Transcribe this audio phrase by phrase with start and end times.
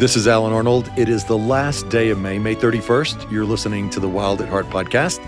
[0.00, 0.90] This is Allen Arnold.
[0.96, 3.30] It is the last day of May, May 31st.
[3.30, 5.22] You're listening to the Wild at Heart podcast.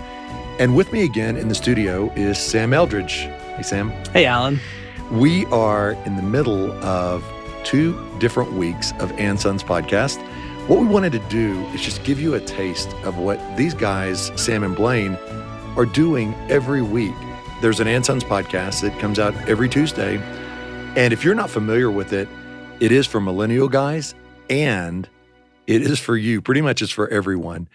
[0.57, 3.29] And with me again in the studio is Sam Eldredge.
[3.55, 3.91] Hey, Sam.
[4.13, 4.59] Hey, Alan.
[5.11, 7.23] We are in the middle of
[7.63, 10.17] two different weeks of And Sons podcast.
[10.67, 14.31] What we wanted to do is just give you a taste of what these guys,
[14.35, 15.17] Sam and Blaine,
[15.77, 17.13] are doing every week.
[17.61, 20.17] There's an And Sons podcast that comes out every Tuesday.
[20.95, 22.27] And if you're not familiar with it,
[22.79, 24.15] it is for millennial guys
[24.49, 25.07] and
[25.67, 26.41] it is for you.
[26.41, 27.67] Pretty much it's for everyone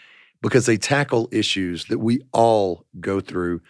[0.43, 3.61] because they tackle issues that we all go through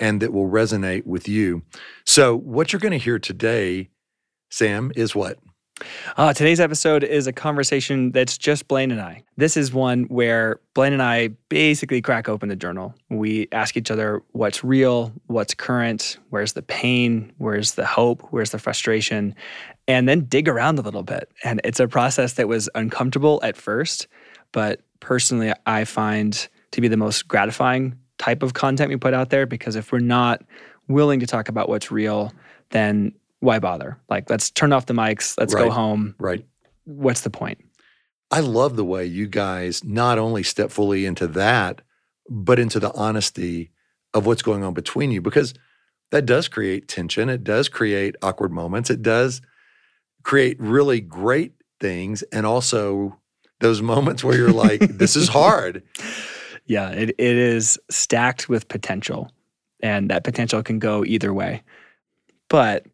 [0.00, 1.62] and that will resonate with you.
[2.04, 3.88] So, what you're going to hear today,
[4.50, 5.38] Sam, is what?
[6.16, 9.22] Uh, today's episode is a conversation that's just Blaine and I.
[9.36, 12.94] This is one where Blaine and I basically crack open the journal.
[13.08, 18.50] We ask each other what's real, what's current, where's the pain, where's the hope, where's
[18.50, 19.34] the frustration,
[19.86, 21.30] and then dig around a little bit.
[21.44, 24.08] And it's a process that was uncomfortable at first,
[24.52, 29.30] but personally, I find to be the most gratifying type of content we put out
[29.30, 30.42] there because if we're not
[30.88, 32.32] willing to talk about what's real,
[32.70, 33.98] then why bother?
[34.08, 35.64] Like, let's turn off the mics, let's Right.
[35.64, 36.14] go home.
[36.18, 36.44] Right.
[36.84, 37.58] What's the point?
[38.30, 41.80] I love the way you guys not only step fully into that,
[42.28, 43.70] but into the honesty
[44.12, 45.54] of what's going on between you, because
[46.10, 47.28] that does create tension.
[47.28, 48.90] It does create awkward moments.
[48.90, 49.40] It does
[50.24, 52.22] create really great things.
[52.32, 53.18] And also
[53.60, 55.82] those moments where you're like, this is hard.
[56.66, 59.30] Yeah, it, it is stacked with potential,
[59.82, 61.62] and that potential can go either way.
[62.48, 62.84] But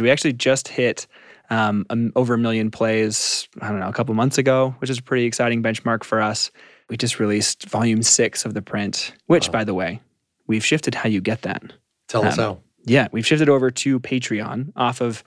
[0.00, 1.06] we actually just hit
[1.50, 4.98] um, um, over a million plays, I don't know, a couple months ago, which is
[4.98, 6.50] a pretty exciting benchmark for us.
[6.88, 9.52] We just released volume six of the print, which, Wow.
[9.52, 10.00] by the way,
[10.46, 11.62] we've shifted how you get that.
[12.08, 12.60] Tell us Um, how.
[12.86, 15.24] Yeah, we've shifted over to Patreon off of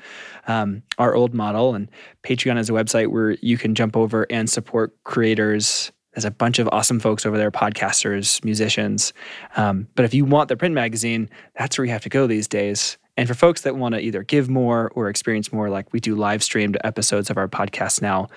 [0.48, 1.74] um, our old model.
[1.74, 1.90] And
[2.24, 5.92] Patreon is a website where you can jump over and support creators.
[6.14, 9.12] There's a bunch of awesome folks over there, podcasters, musicians.
[9.56, 12.48] Um, but if you want the print magazine, that's where you have to go these
[12.48, 12.98] days.
[13.18, 16.16] And for folks that want to either give more or experience more, like we do
[16.16, 18.28] live streamed episodes of our podcast now,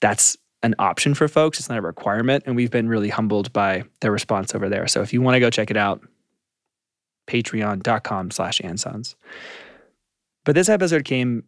[0.00, 1.58] that's an option for folks.
[1.58, 2.44] It's not a requirement.
[2.46, 4.86] And we've been really humbled by their response over there.
[4.86, 6.00] So if you want to go check it out,
[7.26, 9.14] patreon.com slash ansons.
[10.44, 11.44] But this episode came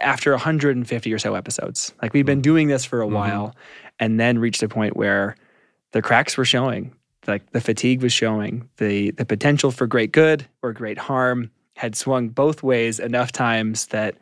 [0.00, 1.92] after 150 or so episodes.
[2.02, 3.12] Like we've been doing this for a Mhm.
[3.12, 3.56] while
[3.98, 5.36] and then reached a point where
[5.92, 6.92] the cracks were showing,
[7.26, 11.96] like the fatigue was showing, the the potential for great good or great harm had
[11.96, 14.16] swung both ways enough times that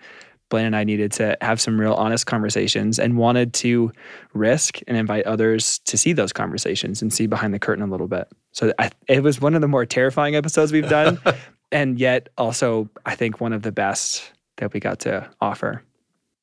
[0.51, 3.93] Blaine and I needed to have some real honest conversations and wanted to
[4.35, 8.09] risk and invite others to see those conversations and see behind the curtain a little
[8.09, 8.29] bit.
[8.53, 11.21] So I, it was one of the more terrifying episodes we've done,
[11.73, 15.83] and yet also I think one of the best that we got to offer.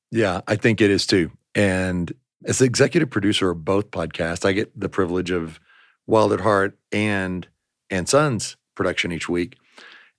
[0.09, 1.31] Yeah, I think it is too.
[1.53, 2.13] And
[2.45, 5.59] as the executive producer of both podcasts, I get the privilege of
[6.07, 7.47] Wild at Heart and
[7.89, 9.57] and Sons production each week.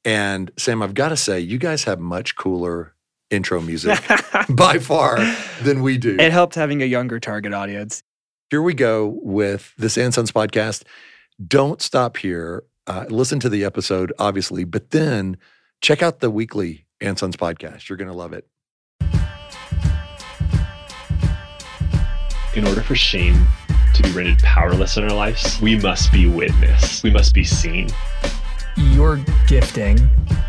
[0.05, 2.95] And Sam, I've got to say, you guys have much cooler
[3.31, 3.99] intro music
[4.49, 5.19] by far
[5.63, 6.17] than we do.
[6.19, 8.03] It helped having a younger target audience.
[8.51, 10.85] here we go with this And Sons podcast.
[11.47, 12.65] Don't stop here.
[12.87, 15.37] Uh, listen to the episode, obviously, but then
[15.83, 17.89] check out the weekly And Sons podcast.
[17.89, 18.47] You're going to love it.
[22.59, 23.47] in order for shame
[23.95, 27.05] to be rendered powerless in our lives, we must be witnessed.
[27.05, 27.89] We must be seen.
[28.79, 29.99] Your gifting,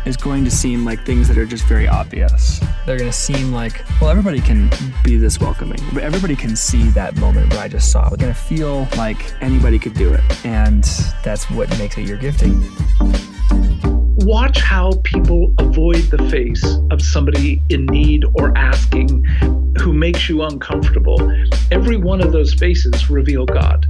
[0.06, 2.58] is going to seem like things that are just very obvious.
[2.86, 4.70] they're going to seem like, well, everybody can
[5.04, 5.78] be this welcoming.
[5.92, 8.08] But Everybody can see that moment where I just saw.
[8.08, 10.22] They're going to feel like Anybody could do it.
[10.44, 10.84] and
[11.22, 12.62] that's what makes it your gifting.
[14.26, 19.24] watch how people avoid the face of somebody in need or asking
[19.80, 21.18] who makes you uncomfortable.
[21.70, 23.86] Every one of those faces reveal God.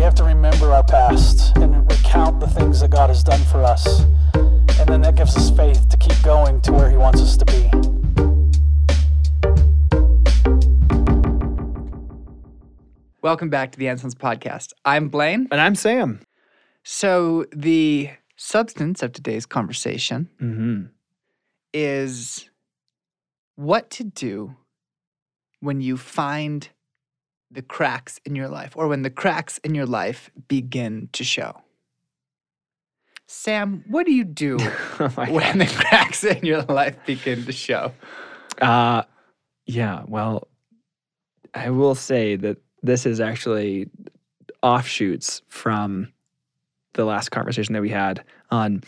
[0.00, 3.62] We have to remember our past and recount the things that God has done for
[3.62, 4.00] us.
[4.32, 7.44] And then that gives us faith to keep going to where He wants us to
[7.44, 7.68] be.
[13.20, 14.72] Welcome back to the And Sons podcast.
[14.86, 15.48] I'm Blaine.
[15.50, 16.20] And I'm Sam.
[16.82, 20.86] So, the substance of today's conversation Mm-hmm.
[21.74, 22.48] is
[23.56, 24.56] what to do
[25.60, 26.70] when you find
[27.50, 31.60] the cracks in your life or when the cracks in your life begin to show.
[33.26, 34.58] Sam, what do you do
[35.00, 37.92] oh when the cracks in your life begin to show?
[38.60, 39.02] Uh,
[39.66, 40.48] yeah, well,
[41.54, 43.88] I will say that this is actually
[44.62, 46.12] offshoots from
[46.94, 48.82] the last conversation that we had on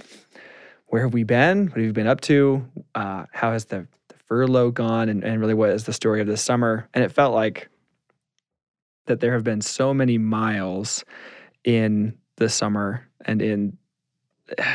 [0.87, 1.69] where have we been?
[1.69, 2.69] What have we been up to?
[2.95, 5.09] Uh, how has the, the furlough gone?
[5.09, 6.89] And, and really, what is the story of this summer?
[6.93, 7.69] And it felt like
[9.07, 11.05] that there have been so many miles
[11.65, 13.77] in the summer and in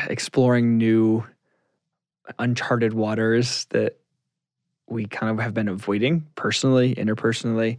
[0.08, 1.24] exploring new
[2.38, 3.98] uncharted waters that
[4.88, 7.76] we kind of have been avoiding personally, interpersonally,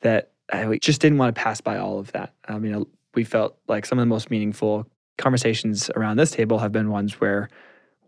[0.00, 2.34] that uh, we just didn't want to pass by all of that.
[2.46, 4.86] I mean, we felt like some of the most meaningful
[5.16, 7.48] conversations around this table have been ones where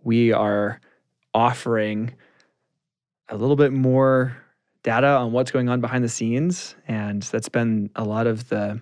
[0.03, 0.81] we are
[1.35, 2.15] offering
[3.29, 4.37] a little bit more
[4.83, 6.75] data on what's going on behind the scenes.
[6.89, 8.81] And that's been a lot of the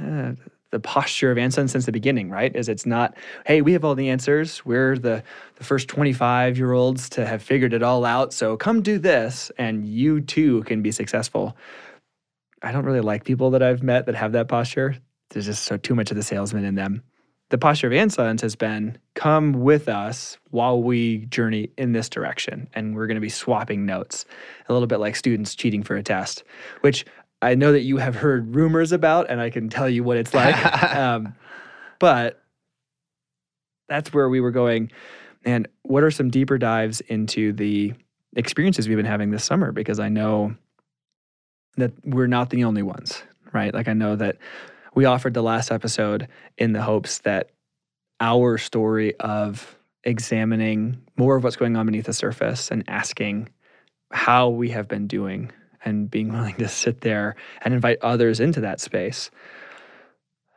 [0.00, 0.32] uh,
[0.74, 2.54] the posture of Anson since the beginning, right?
[2.56, 4.66] Is it's not, hey, we have all the answers.
[4.66, 5.22] We're the
[5.54, 8.32] the first 25 year olds to have figured it all out.
[8.32, 11.56] So come do this, and you too can be successful.
[12.60, 14.96] I don't really like people that I've met that have that posture.
[15.30, 17.02] There's just so too much of the salesman in them.
[17.54, 22.08] The posture of And Sons has been come with us while we journey in this
[22.08, 22.66] direction.
[22.74, 24.26] And we're going to be swapping notes,
[24.68, 26.42] a little bit like students cheating for a test,
[26.80, 27.06] which
[27.42, 30.34] I know that you have heard rumors about, and I can tell you what it's
[30.34, 30.56] like.
[30.96, 31.36] um,
[32.00, 32.42] but
[33.88, 34.90] that's where we were going.
[35.44, 37.94] And what are some deeper dives into the
[38.34, 39.70] experiences we've been having this summer?
[39.70, 40.56] Because I know
[41.76, 43.22] that we're not the only ones,
[43.52, 43.72] right?
[43.72, 44.38] Like I know that
[44.94, 47.50] we offered the last episode in the hopes that
[48.20, 53.48] our story of examining more of what's going on beneath the surface and asking
[54.12, 55.50] how we have been doing
[55.84, 59.30] and being willing to sit there and invite others into that space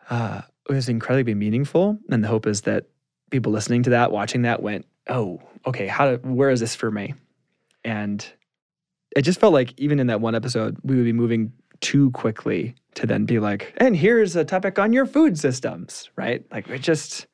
[0.09, 1.97] uh, was incredibly meaningful.
[2.09, 2.85] And the hope is that
[3.31, 5.87] people listening to that, watching that, went, "Oh, okay.
[5.87, 6.15] How?
[6.15, 7.13] Do, where is this for me?"
[7.83, 8.25] And
[9.15, 11.51] it just felt like even in that one episode, we would be moving
[11.81, 16.45] too quickly to then be like, "And here's a topic on your food systems," right?
[16.51, 17.27] Like it just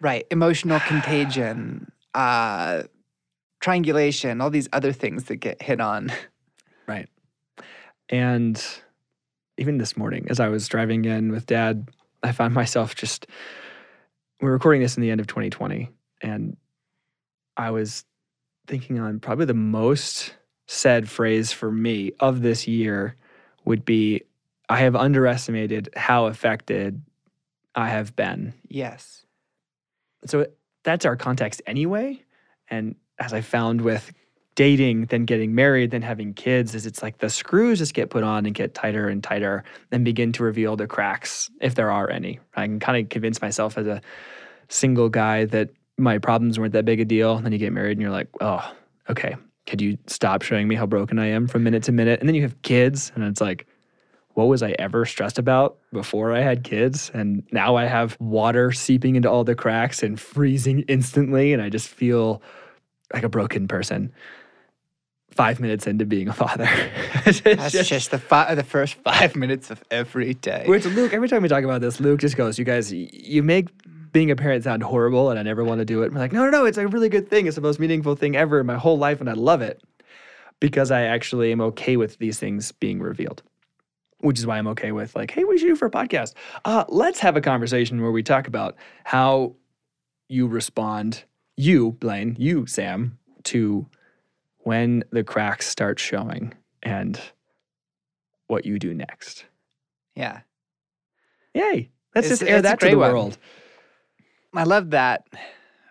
[0.00, 2.84] right emotional contagion, uh,
[3.60, 6.12] triangulation, all these other things that get hit on.
[6.86, 7.10] Right.
[8.08, 8.64] And
[9.58, 11.90] even this morning, as I was driving in with dad,
[12.22, 13.26] I found myself just,
[14.40, 15.90] we're recording this in the end of 2020.
[16.22, 16.56] And
[17.58, 18.06] I was
[18.66, 20.34] thinking on probably the most
[20.66, 23.16] said phrase for me of this year
[23.68, 24.22] would be
[24.68, 27.02] I have underestimated how affected
[27.74, 28.54] I have been.
[28.66, 29.24] Yes.
[30.26, 30.46] So
[30.84, 32.22] that's our context anyway.
[32.68, 34.12] And as I found with
[34.54, 38.24] dating, then getting married, then having kids is it's like the screws just get put
[38.24, 42.10] on and get tighter and tighter and begin to reveal the cracks if there are
[42.10, 42.40] any.
[42.56, 44.00] I can kind of convince myself as a
[44.68, 47.36] single guy that my problems weren't that big a deal.
[47.36, 48.74] And then you get married and you're like, oh,
[49.10, 49.36] okay.
[49.68, 52.20] Could you stop showing me how broken I am from minute to minute?
[52.20, 53.66] And then you have kids and it's like,
[54.32, 57.10] what was I ever stressed about before I had kids?
[57.12, 61.52] And now I have water seeping into all the cracks and freezing instantly.
[61.52, 62.40] And I just feel
[63.12, 64.10] like a broken person
[65.32, 66.68] five minutes into being a father.
[67.24, 67.40] That's
[67.72, 70.64] just, just the fi- the first five minutes of every day.
[70.66, 73.68] Which Luke, every time we talk about this, Luke just goes, "You guys, you make
[74.12, 76.44] being a parent sound horrible, and I never want to do it." we're like, "No,
[76.44, 76.64] no, no!
[76.64, 77.46] It's a really good thing.
[77.46, 79.82] It's the most meaningful thing ever in my whole life, and I love it
[80.60, 83.42] because I actually am okay with these things being revealed."
[84.20, 86.34] Which is why I'm okay with like, "Hey, what should do for a podcast?
[86.64, 89.54] Uh, let's have a conversation where we talk about how
[90.28, 91.24] you respond,
[91.56, 93.86] you Blaine, you Sam, to."
[94.68, 96.52] when the cracks start showing
[96.82, 97.18] and
[98.48, 99.46] what you do next.
[100.14, 100.40] Yeah.
[101.54, 101.88] Yay.
[102.14, 103.10] Let's it's, just air that to the one.
[103.10, 103.38] world.
[104.54, 105.26] I love that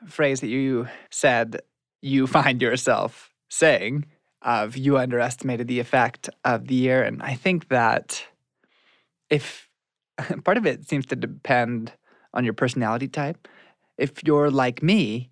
[0.07, 1.61] phrase that you said
[2.01, 4.05] you find yourself saying
[4.41, 7.03] of you underestimated the effect of the year.
[7.03, 8.23] And I think that
[9.29, 9.67] if
[10.43, 11.91] part of it seems to depend
[12.33, 13.47] on your personality type.
[13.97, 15.31] If you're like me,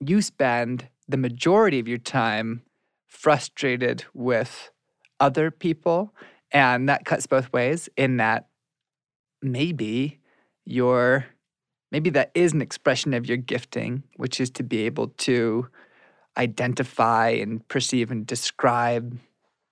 [0.00, 2.62] you spend the majority of your time
[3.06, 4.70] frustrated with
[5.18, 6.14] other people.
[6.52, 8.48] And that cuts both ways in that
[9.42, 10.20] maybe
[10.64, 11.26] your
[11.90, 15.68] maybe that is an expression of your gifting, which is to be able to
[16.36, 19.18] identify and perceive and describe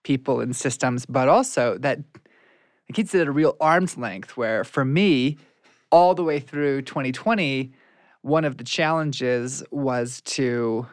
[0.03, 1.99] people and systems, but also that
[2.89, 5.37] it keeps it at a real arm's length where for me,
[5.91, 7.73] all the way through 2020,
[8.23, 10.87] one of the challenges was to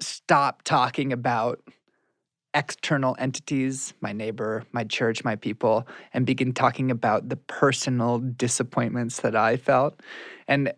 [0.00, 1.60] stop talking about
[2.54, 9.20] external entities, my neighbor, my church, my people, and begin talking about the personal disappointments
[9.20, 10.00] that I felt.
[10.48, 10.72] And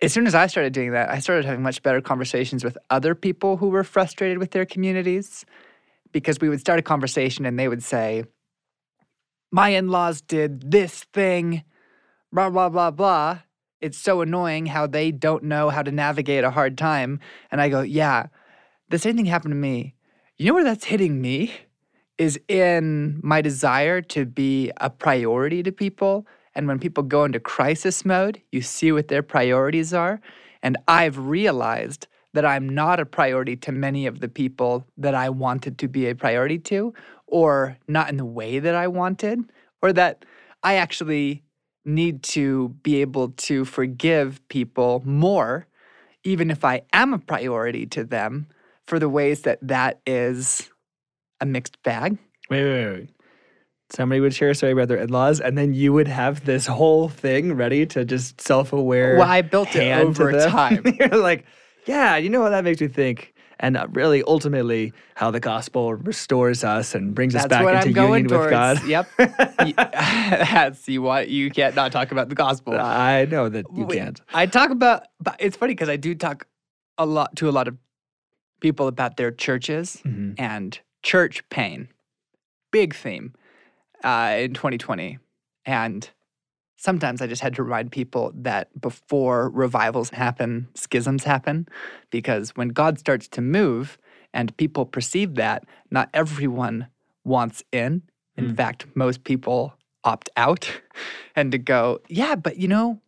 [0.00, 3.14] as soon as I started doing that, I started having much better conversations with other
[3.14, 5.44] people who were frustrated with their communities
[6.12, 8.24] because we would start a conversation and they would say,
[9.50, 11.64] My in laws did this thing,
[12.32, 13.40] blah, blah, blah, blah.
[13.80, 17.20] It's so annoying how they don't know how to navigate a hard time.
[17.50, 18.26] And I go, Yeah,
[18.90, 19.95] the same thing happened to me.
[20.38, 21.54] You know where that's hitting me?
[22.18, 26.26] is in my desire to be a priority to people.
[26.54, 30.20] And when people go into crisis mode, you see what their priorities are.
[30.62, 35.28] And I've realized that I'm not a priority to many of the people that I
[35.28, 36.94] wanted to be a priority to,
[37.26, 39.40] or not in the way that I wanted,
[39.82, 40.24] or that
[40.62, 41.42] I actually
[41.84, 45.66] need to be able to forgive people more,
[46.24, 48.48] even if I am a priority to them,
[48.86, 50.70] for the ways that that is
[51.40, 52.18] a mixed bag.
[52.50, 53.08] Wait, wait, wait.
[53.90, 57.08] Somebody would share a story about their in-laws, and then you would have this whole
[57.08, 59.16] thing ready to just self-aware.
[59.16, 60.82] Well, I built it over time.
[60.98, 61.44] You're like,
[61.86, 65.94] yeah, you know what that makes me think, and uh, really, ultimately, how the gospel
[65.94, 68.44] restores us and brings us That's back what into I'm going union towards.
[68.46, 68.88] with God.
[68.88, 69.76] Yep.
[69.76, 72.74] That's you what you can't not talk about the gospel.
[72.74, 74.20] I know that you Wait, can't.
[74.34, 76.48] I talk about, but it's funny because I do talk
[76.98, 77.76] a lot to a lot of
[78.60, 80.34] people about their churches Mhm.
[80.38, 81.88] and church pain.
[82.72, 83.32] Big theme
[84.04, 85.18] uh, in 2020.
[85.64, 86.08] And
[86.76, 91.66] sometimes I just had to remind people that before revivals happen, schisms happen.
[92.10, 93.98] Because when God starts to move
[94.34, 96.88] and people perceive that, not everyone
[97.24, 98.02] wants in.
[98.36, 98.56] In Mm.
[98.56, 100.80] fact, most people opt out
[101.36, 103.00] and to go, yeah, but you know,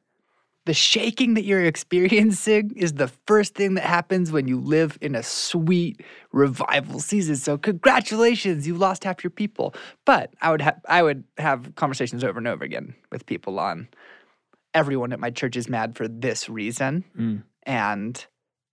[0.68, 5.14] the shaking that you're experiencing is the first thing that happens when you live in
[5.14, 7.36] a sweet revival season.
[7.36, 9.74] So congratulations, you lost half your people.
[10.04, 13.88] But I would have I would have conversations over and over again with people on
[14.74, 17.02] everyone at my church is mad for this reason.
[17.18, 17.42] Mm.
[17.62, 18.26] And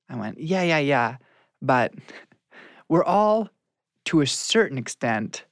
[0.09, 1.15] I went, yeah, yeah, yeah.
[1.61, 1.93] But
[2.89, 3.49] we're all
[4.05, 5.45] to a certain extent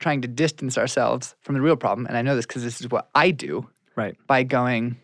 [0.00, 2.06] trying to distance ourselves from the real problem.
[2.06, 4.16] And I know this because this is what I do Right.
[4.26, 4.96] by going,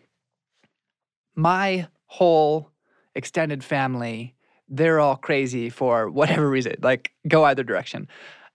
[1.35, 2.71] my whole
[3.15, 4.35] extended family,
[4.67, 8.07] they're all crazy for whatever reason, like go either direction.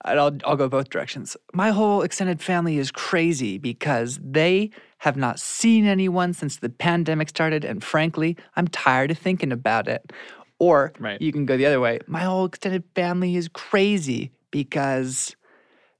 [0.04, 1.34] And I'll, I'll go both directions.
[1.54, 7.30] My whole extended family is crazy because they have not seen anyone since the pandemic
[7.30, 7.64] started.
[7.64, 10.12] And frankly, I'm tired of thinking about it.
[10.58, 11.20] Or Right.
[11.20, 12.00] you can go the other way.
[12.06, 15.34] My whole extended family is crazy because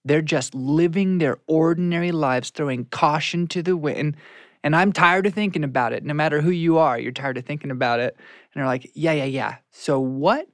[0.04, 4.16] they're just living their ordinary lives, throwing caution to the wind.
[4.64, 6.04] And I'm tired of thinking about it.
[6.04, 8.16] No matter who you are, you're tired of thinking about it.
[8.16, 9.56] And they're like, yeah, yeah, yeah.
[9.70, 10.48] So what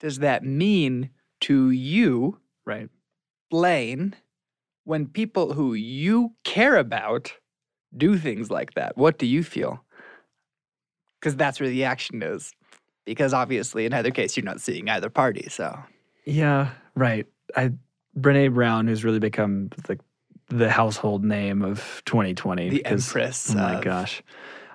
[0.00, 1.10] does that mean
[1.42, 2.88] to you, Right.
[3.50, 4.14] Blaine,
[4.84, 7.32] when people who you care about
[7.96, 8.96] do things like that?
[8.96, 9.84] What do you feel?
[11.18, 12.52] Because that's where the action is.
[13.04, 15.48] Because obviously, in either case, you're not seeing either party.
[15.50, 15.76] So
[16.24, 17.26] Yeah, right.
[17.56, 17.72] I
[18.16, 19.98] Brene Brown, who's really become the
[20.50, 22.68] the household name of 2020.
[22.68, 23.50] the empress.
[23.52, 24.22] Oh my gosh.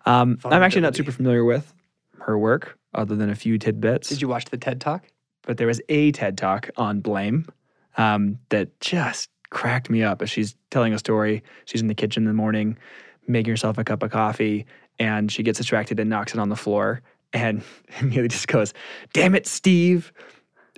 [0.05, 1.74] Um, I'm actually not super familiar with
[2.20, 4.10] her work, other than a few tidbits.
[4.10, 5.05] Did you watch the TED Talk?
[5.46, 7.46] but there was a TED talk on blame
[7.98, 11.44] um, that just cracked me up as she's telling a story.
[11.65, 12.77] She's in the kitchen in the morning,
[13.27, 14.65] making herself a cup of coffee,
[15.00, 17.01] and she gets distracted and knocks it on the floor.
[17.34, 17.63] And
[18.00, 18.74] immediately just goes,
[19.13, 20.12] Damn it, Steve,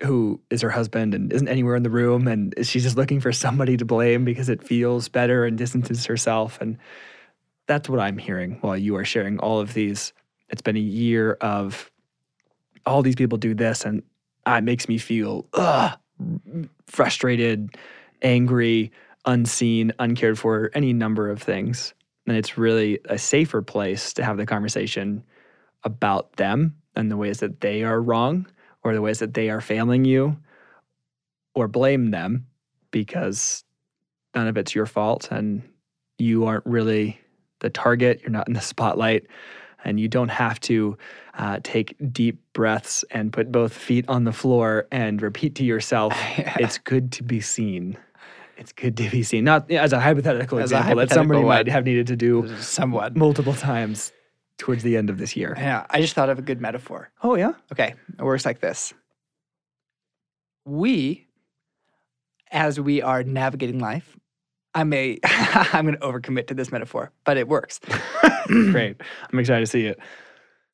[0.04, 2.28] who is her husband and isn't anywhere in the room.
[2.28, 6.60] And she's just looking for somebody to blame because it feels better and distances herself.
[6.62, 6.78] And
[7.66, 10.14] that's what I'm hearing while you are sharing all of these.
[10.50, 11.92] It's been a year of
[12.86, 14.02] all these people do this, and
[14.46, 15.98] it makes me feel ugh,
[16.86, 17.76] frustrated,
[18.22, 18.92] angry,
[19.26, 21.94] unseen, uncared for, any number of things.
[22.28, 25.24] And it's really a safer place to have the conversation
[25.84, 28.48] about them and the ways that they are wrong
[28.88, 30.38] or the ways that they are failing you
[31.54, 32.48] or blame them
[32.92, 33.64] because
[34.34, 35.62] none of it's your fault and
[36.18, 37.20] you aren't really
[37.60, 39.28] the target, you're not in the spotlight,
[39.84, 40.98] and you don't have to
[41.36, 46.14] uh, take deep breaths and put both feet on the floor and repeat to yourself,
[46.60, 47.98] it's good to be seen.
[48.58, 49.44] It's good to be seen.
[49.44, 52.56] Not as a hypothetical As a example that somebody hypothetical might have needed to do
[52.60, 53.16] Somewhat.
[53.16, 54.12] multiple times
[54.58, 55.54] towards the end of this year.
[55.58, 57.10] Yeah, I just thought of a good metaphor.
[57.24, 57.54] Oh, yeah?
[57.72, 58.94] Okay, it works like this.
[60.66, 61.28] We,
[62.52, 64.18] as we are navigating life,
[64.74, 67.80] I may, I'm going to overcommit to this metaphor, but it works.
[68.48, 69.02] Great.
[69.32, 70.00] I'm excited to see it.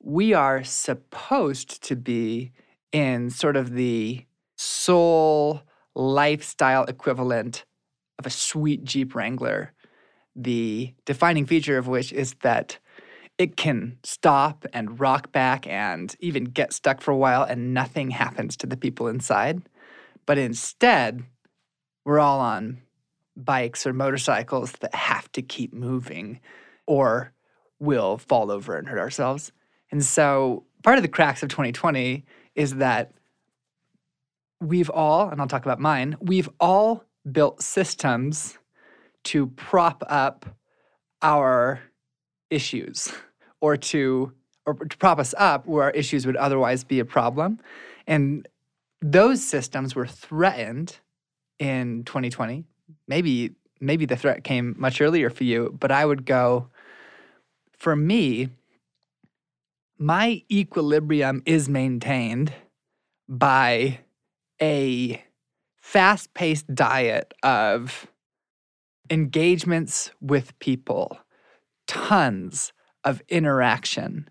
[0.00, 2.52] we are supposed to be
[2.92, 4.24] in sort of the
[4.56, 5.62] soul
[5.94, 7.64] lifestyle equivalent
[8.18, 9.72] of a sweet Jeep Wrangler.
[10.36, 12.78] The defining feature of which is that
[13.38, 18.10] it can stop and rock back and even get stuck for a while and nothing
[18.10, 19.62] happens to the people inside.
[20.26, 21.24] But instead,
[22.04, 22.82] we're all on
[23.36, 26.40] bikes or motorcycles that have to keep moving
[26.86, 27.32] or
[27.80, 29.50] we'll fall over and hurt ourselves.
[29.90, 32.24] And so part of the cracks of 2020
[32.54, 33.12] is that
[34.60, 38.58] we've all, and I'll talk about mine, we've all built systems
[39.24, 40.46] to prop up
[41.20, 41.80] our
[42.50, 43.12] issues
[43.64, 44.30] or to
[44.66, 47.58] or to prop us up where our issues would otherwise be a problem.
[48.06, 48.46] And
[49.00, 50.98] those systems were threatened
[51.58, 52.64] in 2020.
[53.08, 56.68] Maybe maybe the threat came much earlier for you, but I would go
[57.72, 58.50] for me
[59.96, 62.52] my equilibrium is maintained
[63.28, 64.00] by
[64.60, 65.24] a
[65.76, 68.08] fast-paced diet of
[69.08, 71.18] engagements with people,
[71.86, 72.72] tons
[73.04, 74.28] of interaction,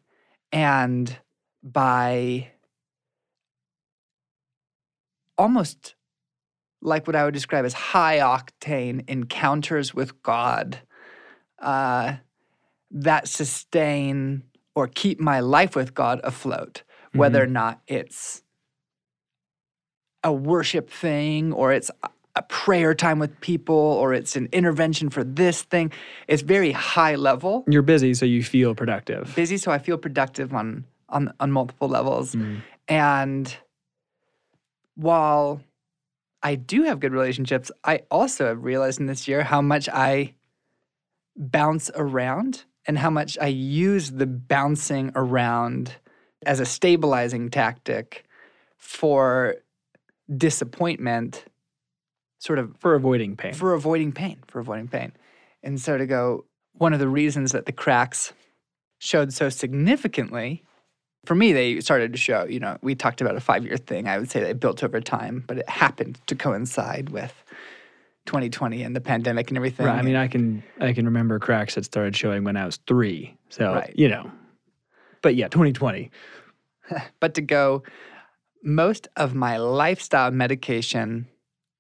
[0.52, 1.18] and
[1.64, 2.50] by
[5.38, 5.96] almost
[6.82, 10.80] like what I would describe as high octane encounters with God
[11.60, 12.16] uh,
[12.92, 14.44] that sustain
[14.76, 18.44] or keep my life with God afloat, whether or not it's
[20.24, 21.92] a worship thing or it's
[22.36, 25.92] a prayer time with people or it's an intervention for this thing.
[26.28, 27.64] It's very high level.
[27.68, 29.34] You're busy, so you feel productive.
[29.36, 32.34] Busy, so I feel productive on on on multiple levels.
[32.34, 32.62] Mm.
[32.88, 33.58] And
[34.96, 35.62] while
[36.42, 40.34] I do have good relationships, I also have realized in this year how much I
[41.36, 45.96] bounce around and how much I use the bouncing around
[46.46, 48.26] as a stabilizing tactic
[48.78, 49.56] for
[50.36, 51.46] disappointment,
[52.44, 53.54] sort of For avoiding pain.
[53.54, 55.14] for avoiding pain, for avoiding pain.
[55.64, 58.34] And so to go, one of the reasons that the cracks
[59.00, 60.62] showed so significantly,
[61.26, 64.10] for me, they started to show, you know, we talked about a five year thing.
[64.10, 67.34] I would say they built over time, but it happened to coincide with
[68.26, 69.86] 2020 and the pandemic and everything.
[69.86, 69.98] Right.
[69.98, 73.38] I mean, I can I can remember cracks that started showing when I was three.
[73.50, 73.94] So Right.
[73.98, 74.30] you know,
[75.22, 76.12] but yeah, 2020.
[77.22, 77.84] but to go,
[78.64, 81.28] most of my lifestyle medication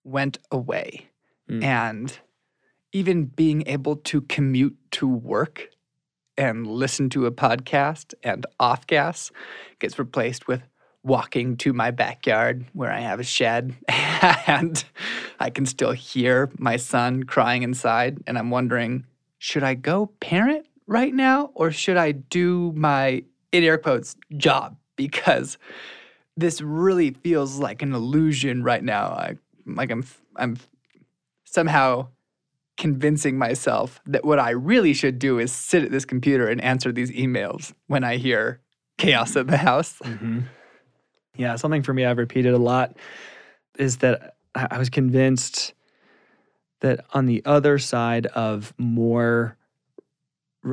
[0.04, 1.08] went away.
[1.50, 1.64] Mm.
[1.64, 2.20] And
[2.92, 5.70] even being able to commute to work
[6.38, 9.32] and listen to a podcast and off gas
[9.80, 10.62] gets replaced with
[11.04, 13.76] walking to my backyard where I have a shed
[14.48, 14.84] and
[15.40, 18.20] I can still hear my son crying inside.
[18.26, 19.06] And I'm wondering,
[19.38, 24.78] should I go parent right now or should I do my, in air quotes, job?
[24.96, 25.58] Because
[26.38, 29.08] this really feels like an illusion right now.
[29.08, 30.58] I, like I'm, I'm
[31.46, 32.08] somehow
[32.78, 36.92] convincing myself that what I really should do is sit at this computer and answer
[36.92, 38.62] these emails when I hear
[38.98, 40.00] chaos at the house.
[40.00, 40.42] Mm-hmm.
[41.36, 42.98] Yeah, something for me I've repeated a lot
[43.78, 45.74] is that I was convinced
[46.82, 49.58] that on the other side of more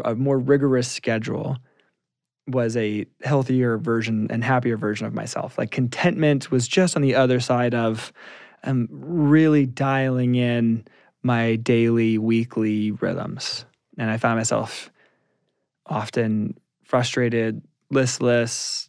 [0.05, 1.57] a more rigorous schedule
[2.47, 5.59] was a healthier version and happier version of myself.
[5.59, 8.13] Like contentment was just on the other side of
[8.65, 10.87] um, really dialing in
[11.23, 13.65] my daily, weekly rhythms.
[13.99, 14.91] And I find myself
[15.87, 18.89] often frustrated, listless,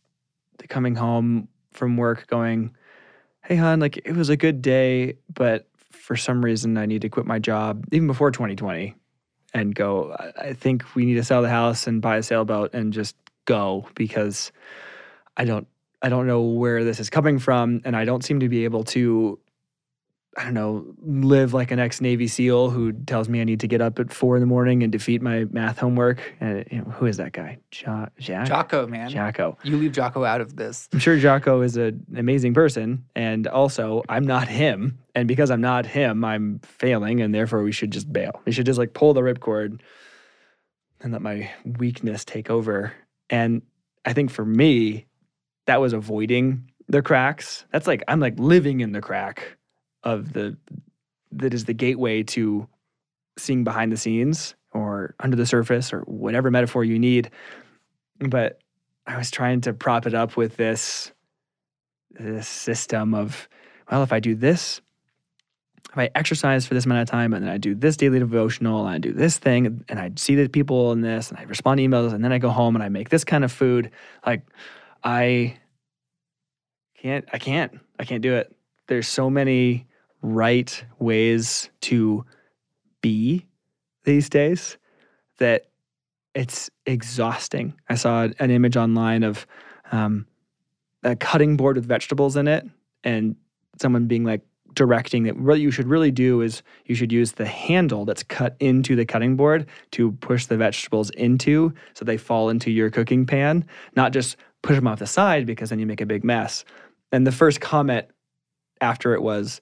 [0.70, 2.76] coming home from work going,
[3.44, 7.10] Hey, hon, like it was a good day, but for some reason I need to
[7.10, 8.96] quit my job, even before 2020,
[9.54, 12.94] and go, I think we need to sell the house and buy a sailboat and
[12.94, 14.52] just go because
[15.36, 15.68] I don't
[16.04, 18.84] I don't know where this is coming from and I don't seem to be able
[18.86, 19.40] to
[20.38, 23.68] I don't know, live like an ex Navy SEAL who tells me I need to
[23.68, 26.22] get up at four in the morning and defeat my math homework.
[26.40, 27.58] And you know, who is that guy?
[27.72, 28.48] Jo- Jack?
[28.48, 29.10] Jocko, man.
[29.10, 29.58] Jocko.
[29.64, 30.88] You leave Jocko out of this.
[30.94, 33.04] I'm sure Jocko is an amazing person.
[33.14, 35.00] And also, I'm not him.
[35.16, 37.20] And because I'm not him, I'm failing.
[37.20, 38.42] And therefore, we should just bail.
[38.46, 39.82] We should just like pull the ripcord
[41.02, 42.94] and let my weakness take over.
[43.30, 43.64] And
[44.06, 45.08] I think for me,
[45.66, 47.66] that was avoiding the cracks.
[47.74, 49.58] That's like, I'm like living in the crack
[50.04, 50.58] of the,
[51.32, 52.68] that is the gateway to
[53.38, 57.30] seeing behind the scenes or under the surface or whatever metaphor you need.
[58.20, 58.60] But
[59.08, 61.12] I was trying to prop it up with this
[62.12, 63.48] this system of,
[63.90, 64.82] well, if I do this,
[65.92, 68.86] if I exercise for this amount of time and then I do this daily devotional
[68.86, 71.78] and I do this thing and I see the people in this and I respond
[71.78, 73.92] to emails and then I go home and I make this kind of food,
[74.26, 74.46] like
[75.04, 75.58] I
[76.98, 78.56] can't, I can't, I can't do it.
[78.88, 79.88] There's so many
[80.22, 82.26] right ways to
[83.02, 83.46] be
[84.04, 84.78] these days
[85.40, 85.66] that
[86.34, 87.74] it's exhausting.
[87.90, 89.46] I saw an image online of
[89.92, 90.26] um,
[91.04, 92.66] a cutting board with vegetables in it,
[93.04, 93.36] and
[93.82, 94.42] someone being like
[94.74, 98.56] directing that what you should really do is you should use the handle that's cut
[98.60, 103.26] into the cutting board to push the vegetables into so they fall into your cooking
[103.26, 106.64] pan, not just push them off the side because then you make a big mess.
[107.12, 108.06] And the first comment
[108.80, 109.60] after it was,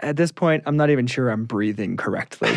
[0.00, 2.56] at this point, I'm not even sure I'm breathing correctly.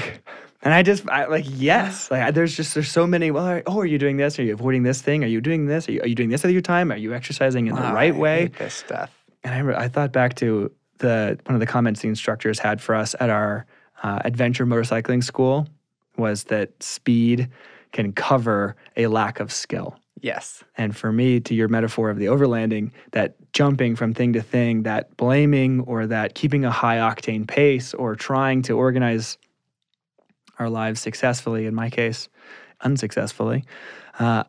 [0.61, 3.79] and I just, I, like, yes, like, I- there's just, there's so many, well, oh,
[3.79, 4.37] are you doing this?
[4.39, 5.23] Are you avoiding this thing?
[5.23, 5.87] Are you doing this?
[5.87, 6.91] Are you, are you doing this with your time?
[6.91, 8.47] Are you exercising in the Oh, right I way?
[8.57, 9.11] this stuff.
[9.43, 12.81] And I, re- I thought back to the one of the comments the instructors had
[12.81, 13.65] for us at our
[14.03, 15.65] uh, adventure motorcycling school
[16.17, 17.47] was that speed
[17.93, 19.97] can cover a lack of skill.
[20.21, 20.63] Yes.
[20.77, 24.83] And for me, to your metaphor of the overlanding, that jumping from thing to thing,
[24.83, 29.37] that blaming or that keeping a high octane pace or trying to organize
[30.57, 32.27] our lives successfully, in my case,
[32.81, 33.63] unsuccessfully,
[34.19, 34.43] uh,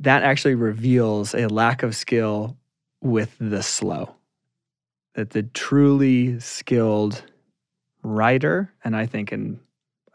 [0.00, 2.56] that actually reveals a lack of skill
[3.00, 4.16] with the slow.
[5.14, 7.22] That the truly skilled
[8.02, 9.60] writer, and I think in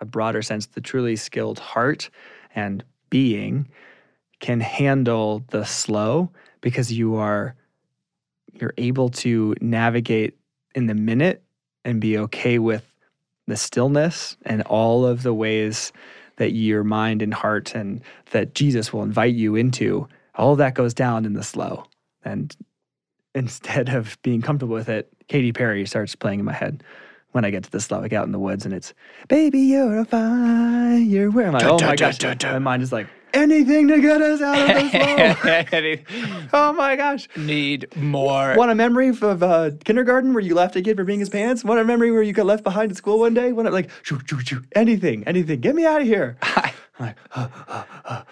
[0.01, 2.09] a broader sense, the truly skilled heart
[2.53, 3.69] and being
[4.39, 7.55] can handle the slow because you are
[8.53, 10.37] you're able to navigate
[10.75, 11.43] in the minute
[11.85, 12.93] and be okay with
[13.47, 15.91] the stillness and all of the ways
[16.37, 20.93] that your mind and heart and that Jesus will invite you into all that goes
[20.93, 21.85] down in the slow.
[22.23, 22.55] And
[23.35, 26.83] instead of being comfortable with it Katy Perry starts playing in my head
[27.31, 27.99] when I get to the slow.
[27.99, 28.93] Like out in the woods and it's
[29.27, 31.29] baby you're a fire.
[31.31, 31.63] Where am I?
[31.63, 32.19] Oh my gosh.
[32.43, 37.27] my mind is like anything to get us out of this slow oh my gosh
[37.35, 38.55] Need more.
[38.55, 41.63] Want a memory of uh, kindergarten where you left a kid for being his pants?
[41.63, 43.51] Want a memory where you got left behind at school one day?
[43.51, 45.59] Want a, like shoo, shoo, shoo, anything, anything?
[45.61, 46.37] Get me out of here!
[46.41, 48.25] I'm like,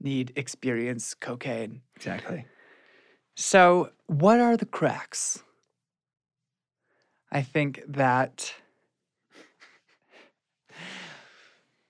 [0.00, 1.80] Need experience cocaine.
[1.96, 2.46] exactly.
[3.36, 5.42] So, what are the cracks?
[7.32, 8.54] I think that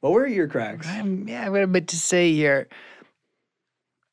[0.04, 0.86] What were your cracks?
[0.86, 2.68] I'm, yeah, what a bit to say here.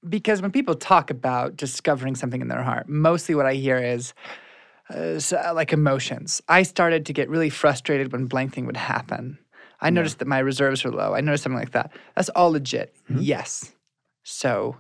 [0.08, 4.14] Because when people talk about discovering something in their heart, mostly what I hear is
[4.90, 6.42] uh, s- uh, like emotions.
[6.48, 9.38] I started to get really frustrated when blank thing would happen.
[9.82, 11.14] I noticed that my reserves were low.
[11.14, 11.92] I noticed something like that.
[12.16, 12.96] That's all legit.
[13.10, 13.74] Yes.
[14.24, 14.78] So,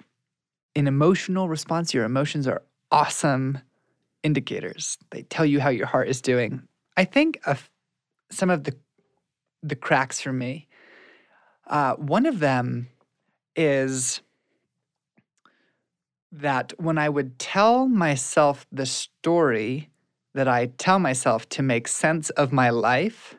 [0.74, 2.60] in emotional response, your emotions are
[2.92, 3.58] awesome
[4.22, 4.98] indicators.
[5.12, 6.68] They tell you how your heart is doing.
[6.94, 7.70] I think of
[8.30, 8.76] some of the
[9.62, 10.68] the cracks for me.
[11.66, 12.88] Uh, one of them
[13.54, 14.20] is
[16.32, 19.90] that when I would tell myself the story
[20.34, 23.36] that I tell myself to make sense of my life,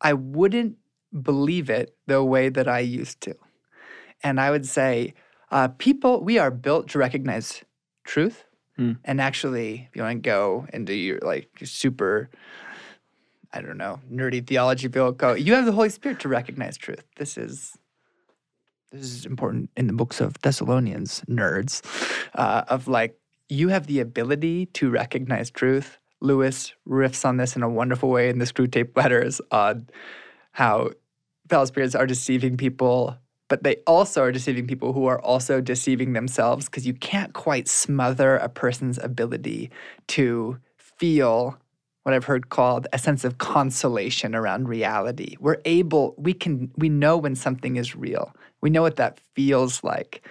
[0.00, 0.76] I wouldn't
[1.20, 3.34] believe it the way that I used to.
[4.22, 5.14] And I would say,
[5.50, 7.62] uh, people, we are built to recognize
[8.04, 8.44] truth.
[8.76, 8.92] Hmm.
[9.04, 12.30] And actually, if you want to go into your like super
[13.52, 17.04] I don't know, nerdy theology field go, you have the Holy Spirit to recognize truth.
[17.16, 17.76] This is
[18.92, 21.82] this is important in the books of Thessalonians, nerds,
[22.34, 25.98] uh, of like you have the ability to recognize truth.
[26.20, 29.88] Lewis riffs on this in a wonderful way in the Screwtape Letters on
[30.52, 30.90] how
[31.48, 33.16] foul spirits are deceiving people,
[33.48, 37.68] but they also are deceiving people who are also deceiving themselves because you can't quite
[37.68, 39.70] smother a person's ability
[40.08, 41.58] to feel
[42.02, 45.36] what I've heard called a sense of consolation around reality.
[45.38, 48.34] We're able, we can, we know when something is real.
[48.60, 50.26] We know what that feels like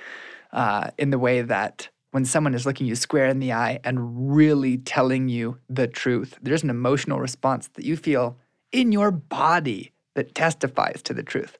[0.52, 4.34] uh, in the way that when someone is looking you square in the eye and
[4.36, 8.38] really telling you the truth, there's an emotional response that you feel
[8.72, 11.58] in your body that testifies to the truth.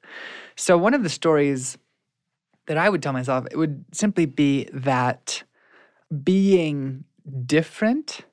[0.56, 1.78] So, one of the stories
[2.66, 5.42] that I would tell myself, it would simply be that
[6.22, 7.04] being
[7.46, 8.26] different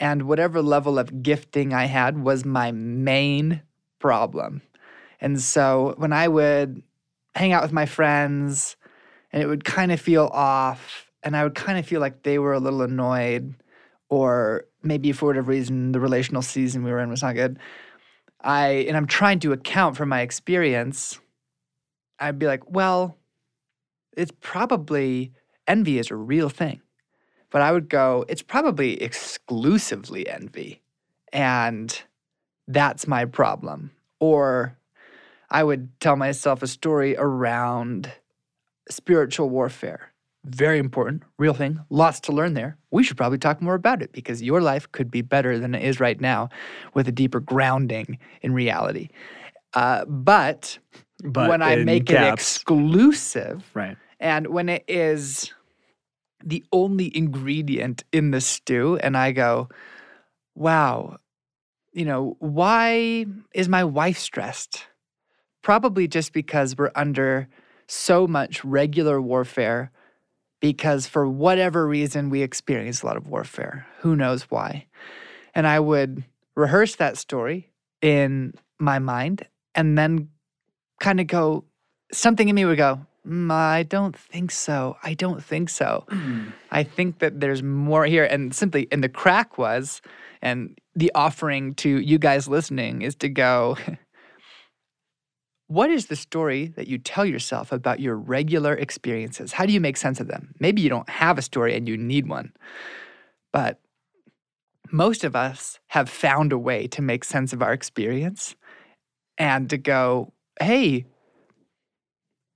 [0.00, 3.62] and whatever level of gifting I had was my main
[3.98, 4.62] problem.
[5.20, 6.82] And so when I would
[7.34, 8.76] hang out with my friends
[9.30, 12.38] and it would kind of feel off, and I would kind of feel like they
[12.38, 13.54] were a little annoyed,
[14.08, 17.58] or maybe for whatever reason the relational season we were in was not good.
[18.40, 21.20] I and I'm trying to account for my experience.
[22.18, 23.18] I'd be like, well,
[24.16, 25.32] it's probably
[25.66, 26.80] envy is a real thing
[27.50, 30.80] but I would go, it's probably exclusively envy.
[31.32, 32.02] And
[32.66, 33.90] that's my problem.
[34.20, 34.76] Or
[35.50, 38.12] I would tell myself a story around
[38.88, 40.12] spiritual warfare.
[40.46, 42.78] Very important, real thing, lots to learn there.
[42.90, 45.82] We should probably talk more about it because your life could be better than it
[45.82, 46.48] is right now
[46.94, 49.08] with a deeper grounding in reality.
[49.74, 50.78] Uh, but,
[51.22, 53.98] But when I make it exclusive, Right.
[54.18, 55.52] and when it is
[56.44, 59.68] the only ingredient in the stew, and I go,
[60.54, 61.18] wow,
[61.92, 64.86] you know, why is my wife stressed?
[65.62, 67.48] Probably just because we're under
[67.86, 69.90] so much regular warfare
[70.60, 73.86] because for whatever reason we experience a lot of warfare.
[74.00, 74.86] Who knows why?
[75.54, 76.24] And I would
[76.54, 80.28] rehearse that story in my mind and then
[81.00, 81.64] kind of go,
[82.12, 84.96] something in me would go, mm, I don't think so.
[85.02, 86.06] I don't think so.
[86.70, 88.24] I think that there's more here.
[88.24, 90.02] And simply, and the crack was,
[90.42, 93.76] and the offering to you guys listening is to go,
[95.66, 99.52] what is the story that you tell yourself about your regular experiences?
[99.52, 100.54] How do you make sense of them?
[100.58, 102.52] Maybe you don't have a story and you need one,
[103.52, 103.78] but
[104.90, 108.56] most of us have found a way to make sense of our experience
[109.38, 111.06] and to go, hey,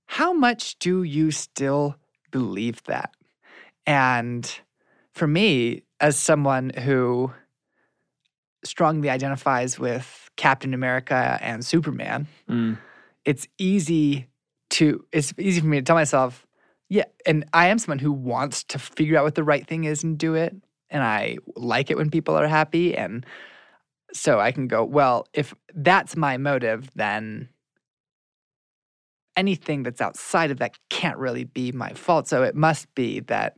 [0.05, 1.95] how much do you still
[2.31, 3.11] believe that?
[3.85, 4.49] And
[5.13, 7.31] for me, as someone who
[8.63, 12.77] strongly identifies with Captain America and Superman, Mm.
[13.23, 14.27] it's easy
[14.71, 16.45] to it's easy for me to tell myself,
[16.89, 20.03] yeah, and I am someone who wants to figure out what the right thing is
[20.03, 20.55] and do it.
[20.89, 22.95] And I like it when people are happy.
[22.95, 23.25] And
[24.13, 27.49] so I can go, well, if that's my motive, then
[29.35, 32.27] anything that's outside of that can't really be my fault.
[32.27, 33.57] So it must be that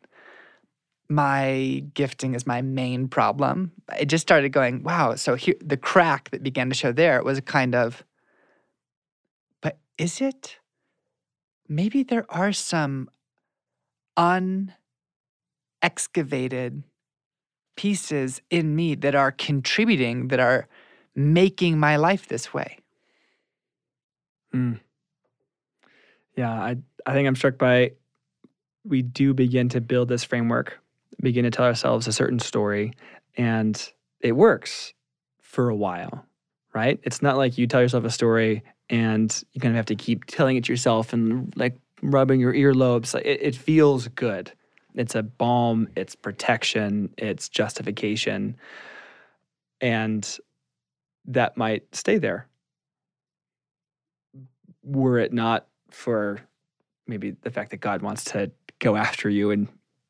[1.09, 3.71] my gifting is my main problem.
[3.97, 5.15] It just started going, wow.
[5.15, 8.03] So here, the crack that began to show there was a kind of,
[9.61, 10.57] but is it?
[11.69, 13.09] Maybe there are some
[14.17, 16.83] unexcavated
[17.75, 20.67] pieces in me that are contributing, that are
[21.15, 22.79] making my life this way.
[24.53, 24.79] Mm.
[26.37, 27.93] Yeah, I I think I'm struck by
[28.85, 30.79] we do begin to build this framework,
[31.21, 32.93] begin to tell ourselves a certain story,
[33.37, 34.93] and it works
[35.41, 36.25] for a while,
[36.73, 36.99] right?
[37.03, 40.25] It's not like you tell yourself a story and you kind of have to keep
[40.25, 43.15] telling it yourself and like rubbing your earlobes.
[43.19, 44.51] It, it feels good.
[44.95, 48.57] It's a balm, it's protection, it's justification.
[49.81, 50.37] And
[51.25, 52.47] that might stay there
[54.83, 56.39] were it not for
[57.07, 59.67] maybe the fact that God wants to go after you and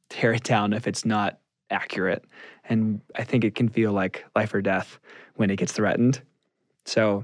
[0.09, 2.25] tear it down if it's not accurate.
[2.65, 4.99] And I think it can feel like life or death
[5.35, 6.21] when it gets threatened.
[6.85, 7.23] So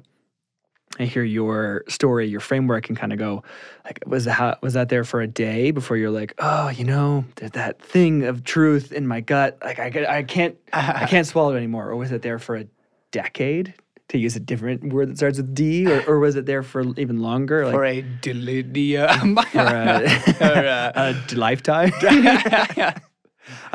[0.97, 3.43] I hear your story, your framework, and kind of go,
[3.83, 7.25] like, was that was that there for a day before you're like, oh, you know,
[7.35, 11.53] there's that thing of truth in my gut, like I, I can't, I can't swallow
[11.53, 12.67] it anymore, or was it there for a
[13.11, 13.73] decade?
[14.13, 16.83] To use a different word that starts with D, or, or was it there for
[16.99, 17.65] even longer?
[17.65, 19.35] Like, For a delirium.
[19.51, 20.05] for a,
[20.39, 21.91] Or a- lifetime.
[21.99, 22.93] I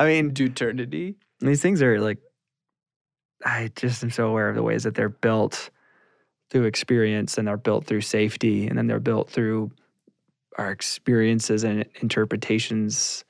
[0.07, 1.17] mean, Eternity.
[1.41, 2.19] these things are like,
[3.45, 5.71] I just am so aware of the ways that they're built
[6.51, 9.73] through experience and they're built through safety and then they're built through
[10.57, 13.25] our experiences and interpretations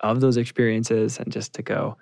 [0.00, 1.96] of those experiences and just to go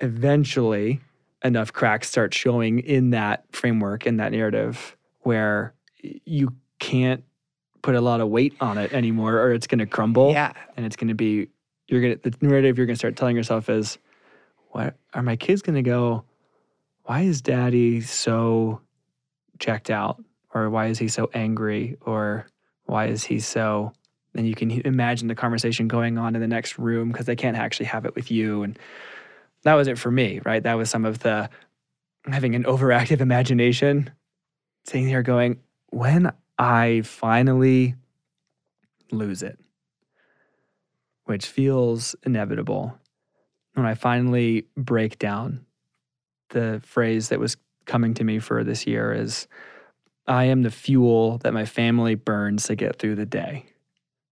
[0.00, 1.00] eventually
[1.44, 7.24] enough cracks start showing in that framework in that narrative where you can't
[7.82, 10.32] put a lot of weight on it anymore or it's going to crumble.
[10.32, 10.52] Yeah.
[10.76, 11.48] and it's going to be
[11.88, 13.98] you're going to the narrative you're going to start telling yourself is
[14.70, 16.24] what are my kids going to go
[17.04, 18.80] why is daddy so
[19.58, 20.22] checked out?
[20.54, 21.96] Or why is he so angry?
[22.02, 22.46] Or
[22.84, 23.92] why is he so
[24.34, 27.56] and you can imagine the conversation going on in the next room because they can't
[27.56, 28.62] actually have it with you.
[28.62, 28.78] And
[29.64, 31.48] that was it for me right that was some of the
[32.26, 34.10] having an overactive imagination
[34.84, 35.58] sitting there going
[35.90, 37.94] when i finally
[39.10, 39.58] lose it
[41.24, 42.98] which feels inevitable
[43.74, 45.64] when i finally break down
[46.50, 49.48] the phrase that was coming to me for this year is
[50.26, 53.66] I am the fuel that my family burns to get through the day.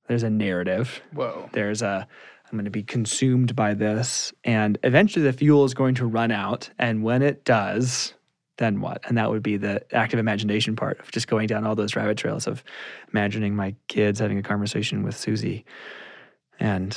[0.06, 1.02] There's a narrative.
[1.12, 1.48] Whoa.
[1.52, 2.06] There's a
[2.50, 6.30] I'm going to be consumed by this and eventually the fuel is going to run
[6.32, 8.14] out and when it does
[8.60, 9.00] then what?
[9.08, 12.18] And that would be the active imagination part of just going down all those rabbit
[12.18, 12.62] trails of
[13.10, 15.64] imagining my kids having a conversation with Susie
[16.60, 16.96] and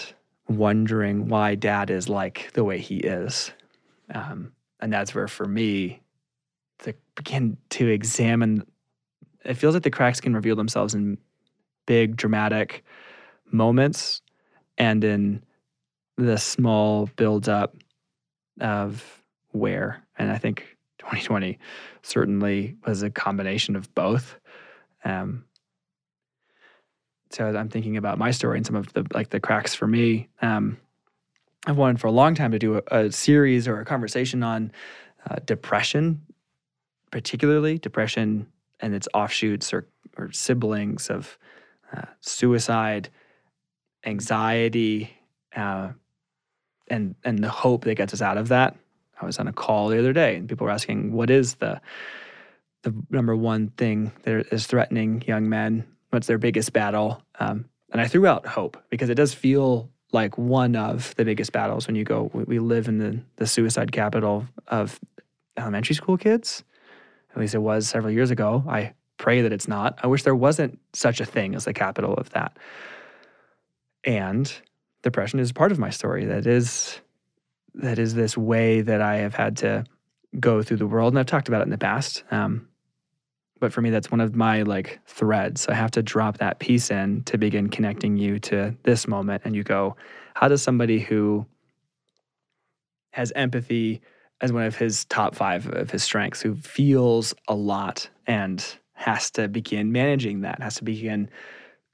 [0.50, 3.52] wondering why dad is like the way he is.
[4.14, 6.02] Um, and that's where for me
[6.80, 8.66] to begin to examine
[9.46, 11.18] it feels like the cracks can reveal themselves in
[11.86, 12.84] big dramatic
[13.52, 14.22] moments
[14.78, 15.44] and in
[16.18, 17.76] the small buildup
[18.62, 21.60] of where and i think 2020
[22.02, 24.38] certainly was a combination of both.
[25.04, 25.46] Um,
[27.30, 30.30] so i'm thinking about my story and some of the like the cracks for me.
[30.42, 30.78] Um,
[31.66, 34.72] i've wanted for a long time to do a, a series or a conversation on
[35.30, 36.22] uh, depression
[37.12, 38.48] particularly depression
[38.80, 41.38] and its offshoots or, or siblings of
[41.96, 43.10] uh, suicide
[44.06, 45.16] anxiety,
[45.56, 45.90] uh,
[46.88, 48.76] and and the hope that gets us out of that.
[49.22, 51.82] I was on a call the other day, and people were asking, "What is the
[52.84, 55.86] the number one thing that is threatening young men?
[56.10, 60.38] What's their biggest battle?" Um, and I threw out hope because it does feel like
[60.38, 62.30] one of the biggest battles when you go.
[62.34, 65.00] We, live in the the suicide capital of
[65.58, 66.64] elementary school kids.
[67.32, 68.64] At least it was several years ago.
[68.68, 69.98] I pray that it's not.
[70.04, 72.58] I wish there wasn't such a thing as the capital of that.
[74.06, 74.52] And
[75.02, 76.26] depression is part of my story.
[76.26, 77.00] That is
[77.76, 79.86] that is this way that I have had to
[80.40, 82.24] go through the world, and I've talked about it in the past.
[82.32, 82.68] Um,
[83.60, 85.68] but for me, that's one of my like threads.
[85.68, 89.56] I have to drop that piece in to begin connecting you to this moment, and
[89.56, 89.96] you go,
[90.34, 91.46] how does somebody who
[93.12, 94.02] has empathy
[94.42, 99.32] as one of his top five of his strengths, who feels a lot and has
[99.32, 101.30] to begin managing that, has to begin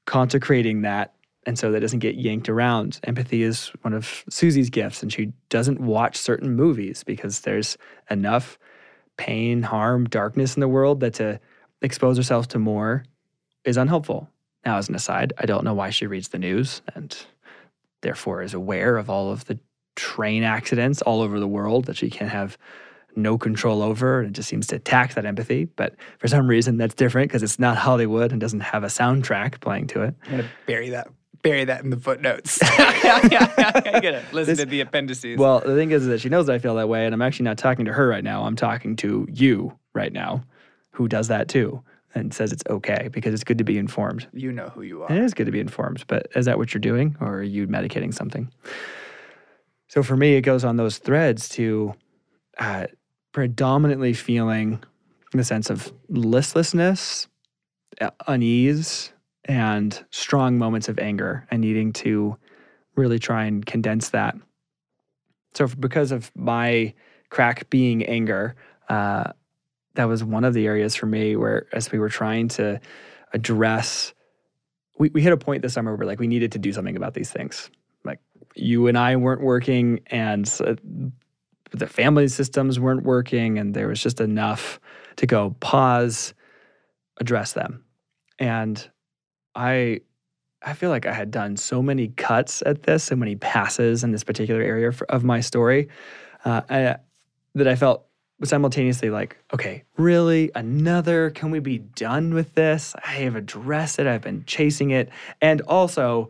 [0.06, 1.14] consecrating that
[1.50, 3.00] and so that doesn't get yanked around.
[3.06, 7.76] Empathy is one of Susie's gifts, and she doesn't watch certain movies because there's
[8.12, 8.60] enough
[9.18, 11.40] pain, harm, darkness in the world that to
[11.82, 13.04] expose herself to more
[13.66, 14.30] is unhelpful.
[14.64, 17.18] Now, as an aside, I don't know why she reads the news and
[18.02, 19.60] therefore is aware of all of the
[19.96, 22.60] train accidents all over the world that she can have
[23.16, 25.66] no control over and it just seems to attack that empathy.
[25.66, 29.62] But for some reason, that's different because it's not Hollywood and doesn't have a soundtrack
[29.62, 30.14] playing to it.
[30.26, 31.08] I'm gonna bury that.
[31.42, 32.60] Bury that in the footnotes.
[32.64, 35.38] I'm gonna listen This- to the appendices.
[35.38, 37.46] Well, the thing is that she knows that I feel that way, and I'm actually
[37.46, 38.44] not talking to her right now.
[38.44, 40.44] I'm talking to you right now,
[40.92, 41.82] who does that too,
[42.14, 44.28] and says it's okay because it's good to be informed.
[44.34, 45.16] you know who you It are.
[45.18, 47.68] it is good to be informed, but is that what you're doing, or are you
[47.68, 48.52] medicating something?
[49.88, 51.94] So for me, it goes on those threads to
[52.58, 52.88] uh,
[53.32, 54.84] predominantly feeling
[55.34, 57.28] the sense of listlessness,
[58.02, 59.14] uh, unease,
[59.46, 62.38] and strong moments of anger, and needing to
[62.96, 64.36] really try and condense that.
[65.54, 66.94] So, because of my
[67.30, 68.56] crack being anger,
[68.90, 69.32] uh,
[69.96, 72.80] that was one of the areas for me where, as we were trying to
[73.34, 74.14] address,
[74.98, 77.14] we, we hit a point this summer where like we needed to do something about
[77.14, 77.70] these things.
[78.04, 78.20] Like
[78.56, 80.76] you and I weren't working, and uh,
[81.72, 84.80] the family systems weren't working, and there was just enough
[85.18, 86.34] to go pause,
[87.20, 87.84] address them,
[88.38, 88.90] and
[89.60, 90.00] I
[90.62, 94.12] I feel like I had done so many cuts at this, so many passes in
[94.12, 95.88] this particular area f- of my story,
[96.44, 96.98] uh, I,
[97.56, 98.06] that I felt
[98.44, 101.30] simultaneously like, okay, really another?
[101.30, 102.94] Can we be done with this?
[103.06, 104.08] I have addressed it.
[104.08, 105.10] I've been chasing it,
[105.42, 106.30] and also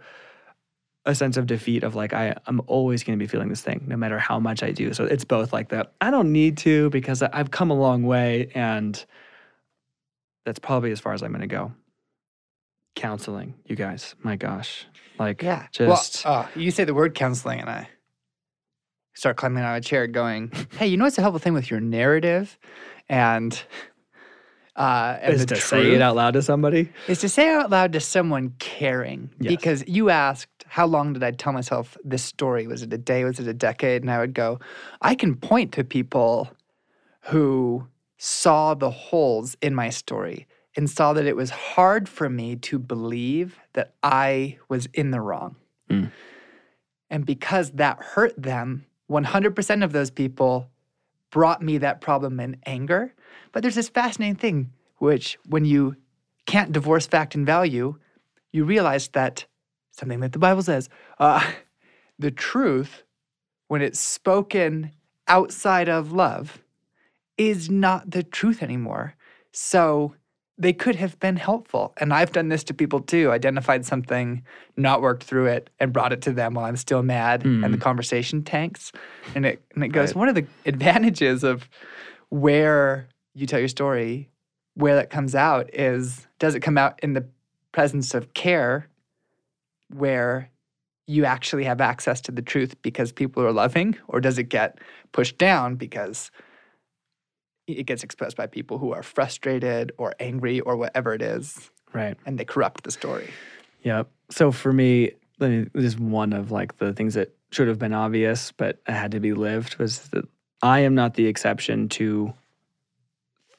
[1.06, 3.86] a sense of defeat of like I I'm always going to be feeling this thing
[3.88, 4.94] no matter how much I do.
[4.94, 5.94] So it's both like that.
[6.02, 9.04] I don't need to because I've come a long way, and
[10.46, 11.72] that's probably as far as I'm going to go.
[13.00, 14.14] Counseling, you guys.
[14.24, 14.86] My gosh,
[15.18, 15.68] like Yeah.
[15.72, 17.88] just well, oh, you say the word counseling, and I
[19.14, 21.72] start climbing out of a chair, going, "Hey, you know what's a helpful thing with
[21.72, 22.60] your narrative?"
[23.08, 23.58] And
[24.76, 26.92] uh, and is to say it out loud to somebody.
[27.08, 29.30] is to say it out loud to someone caring.
[29.40, 29.50] Yes.
[29.50, 32.68] Because you asked, "How long did I tell myself this story?
[32.68, 33.24] Was it a day?
[33.24, 34.60] Was it a decade?" And I would go,
[35.02, 36.50] "I can point to people
[37.32, 40.48] who saw the holes in my story."
[40.80, 45.20] And saw that it was hard for me to believe that I was in the
[45.20, 45.58] wrong.
[45.90, 46.10] Mm.
[47.10, 50.70] And because that hurt them, 100% of those people
[51.32, 53.14] brought me that problem in anger.
[53.52, 55.98] But there's this fascinating thing, which when you
[56.46, 58.00] can't divorce fact and value,
[58.54, 59.48] you realize that
[59.92, 60.88] something that the Bible says,
[61.18, 61.46] uh,
[62.20, 63.04] the truth,
[63.68, 64.92] when it's spoken
[65.28, 66.64] outside of love,
[67.38, 69.16] is not the truth anymore.
[69.52, 70.16] So
[70.60, 71.94] they could have been helpful.
[71.98, 74.44] And I've done this to people too, identified something,
[74.76, 77.70] not worked through it, and brought it to them while I'm still mad, and the
[77.70, 77.76] hmm.
[77.78, 78.92] conversation tanks.
[79.34, 80.18] And it and it goes, Right.
[80.18, 81.70] one of the advantages of
[82.28, 84.30] where you tell your story,
[84.76, 87.26] where that comes out is does it come out in the
[87.72, 88.90] presence of care
[89.94, 90.50] where
[91.08, 94.78] you actually have access to the truth because people are loving, or does it get
[95.14, 96.30] pushed down because
[97.78, 102.18] it gets expressed by people who are frustrated or angry or whatever it is, Right.
[102.26, 103.30] and they corrupt the story?
[103.84, 104.10] Yep.
[104.30, 108.52] So for me, this is one of like the things that should have been obvious,
[108.52, 110.26] but it had to be lived was that
[110.62, 112.34] I am not the exception to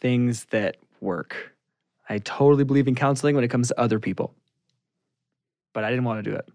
[0.00, 1.54] things that work.
[2.08, 4.34] I totally believe in counseling when it comes to other people,
[5.72, 6.48] but I didn't want to do it.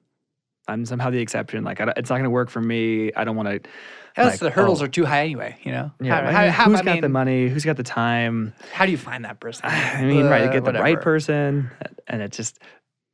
[0.67, 1.63] I'm somehow the exception.
[1.63, 3.11] Like I it's not going to work for me.
[3.13, 3.69] I don't want to.
[4.17, 4.85] Else Like, the hurdles oh.
[4.85, 5.57] are too high anyway.
[5.63, 7.49] You know, Yeah, how, how, how, who's I got the money?
[7.49, 8.53] Who's got the time?
[8.71, 9.65] How do you find that person?
[9.69, 11.69] I mean, right, Uh, get the right person,
[12.07, 12.59] and it's just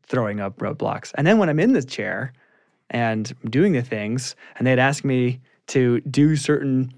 [0.04, 1.12] throwing up roadblocks.
[1.16, 2.34] And then when I'm in this chair,
[2.92, 6.94] and doing the things, and they'd ask me to do certain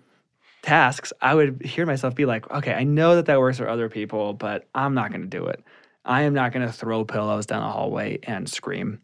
[0.64, 3.89] tasks, I would hear myself be like, okay, I know that that works for other
[3.89, 5.64] people, but I'm not going to do it.
[6.04, 9.01] I am not going to throw pillows down the hallway and scream.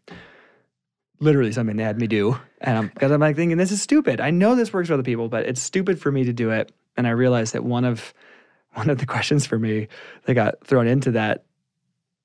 [1.20, 2.38] Literally something they had me do.
[2.60, 4.20] And I'm, cause I'm like thinking, this is stupid.
[4.20, 6.72] I know this works for other people, but it's stupid for me to do it.
[6.96, 8.14] And I realized that one of,
[8.74, 9.88] one of the questions for me
[10.24, 11.44] that got thrown into that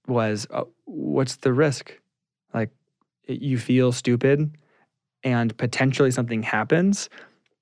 [0.08, 2.00] was, uh, what's the risk?
[2.54, 2.70] Like
[3.28, 4.56] you feel stupid
[5.24, 7.10] and potentially something happens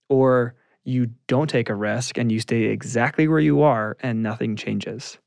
[0.09, 4.55] or you don't take a risk and you stay exactly where you are and nothing
[4.55, 5.17] changes.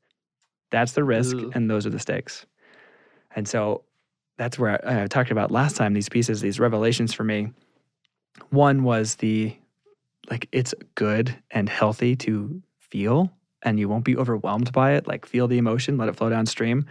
[0.69, 1.51] That's the risk, Ooh.
[1.53, 2.45] and those are the stakes.
[3.35, 3.83] And so
[4.37, 7.51] that's where I, I talked about last time these pieces, these revelations for me.
[8.49, 9.55] One was the
[10.29, 13.31] like, it's good and healthy to feel,
[13.63, 15.07] and you won't be overwhelmed by it.
[15.07, 16.85] Like, feel the emotion, let it flow downstream.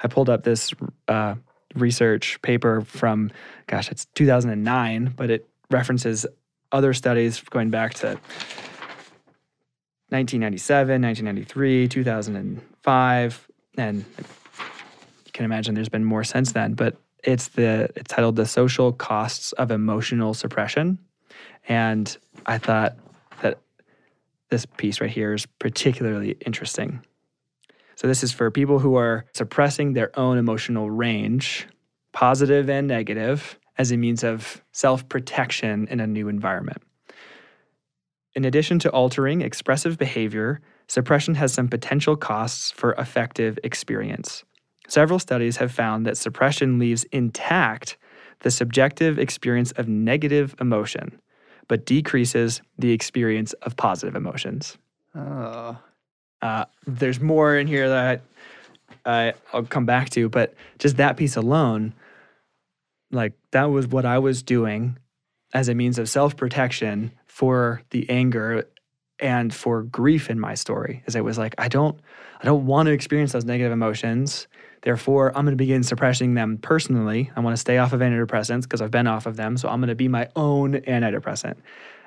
[0.00, 0.72] I pulled up this
[1.08, 1.36] uh,
[1.74, 3.30] research paper from,
[3.66, 6.26] gosh, it's 2009, but it references
[6.70, 8.18] other studies going back to
[10.08, 13.48] 1997, 1993, 2005,
[13.78, 14.04] and
[15.32, 16.74] can imagine there's been more since then.
[16.74, 20.98] But it's the it's titled "The Social Costs of Emotional Suppression,"
[21.68, 22.16] and
[22.46, 22.96] I thought
[23.42, 23.58] that
[24.50, 27.00] this piece right here is particularly interesting.
[27.94, 31.68] So this is for people who are suppressing their own emotional range,
[32.12, 36.82] positive and negative, as a means of self-protection in a new environment.
[38.34, 44.42] In addition to altering expressive behavior, suppression has some potential costs for effective experience.
[44.88, 47.96] Several studies have found that suppression leaves intact
[48.40, 51.20] the subjective experience of negative emotion,
[51.68, 54.76] but decreases the experience of positive emotions.
[55.14, 55.78] Oh.
[56.40, 58.22] Uh, there's more in here that
[59.06, 61.94] I, I'll come back to, but just that piece alone,
[63.10, 64.98] like that was what I was doing
[65.54, 68.66] as a means of self protection for the anger
[69.20, 71.02] and for grief in my story.
[71.06, 71.98] As it was like, I don't,
[72.40, 74.48] I don't want to experience those negative emotions.
[74.82, 77.30] Therefore, I'm going to begin suppressing them personally.
[77.36, 79.56] I want to stay off of antidepressants because I've been off of them.
[79.56, 81.56] So I'm going to be my own antidepressant.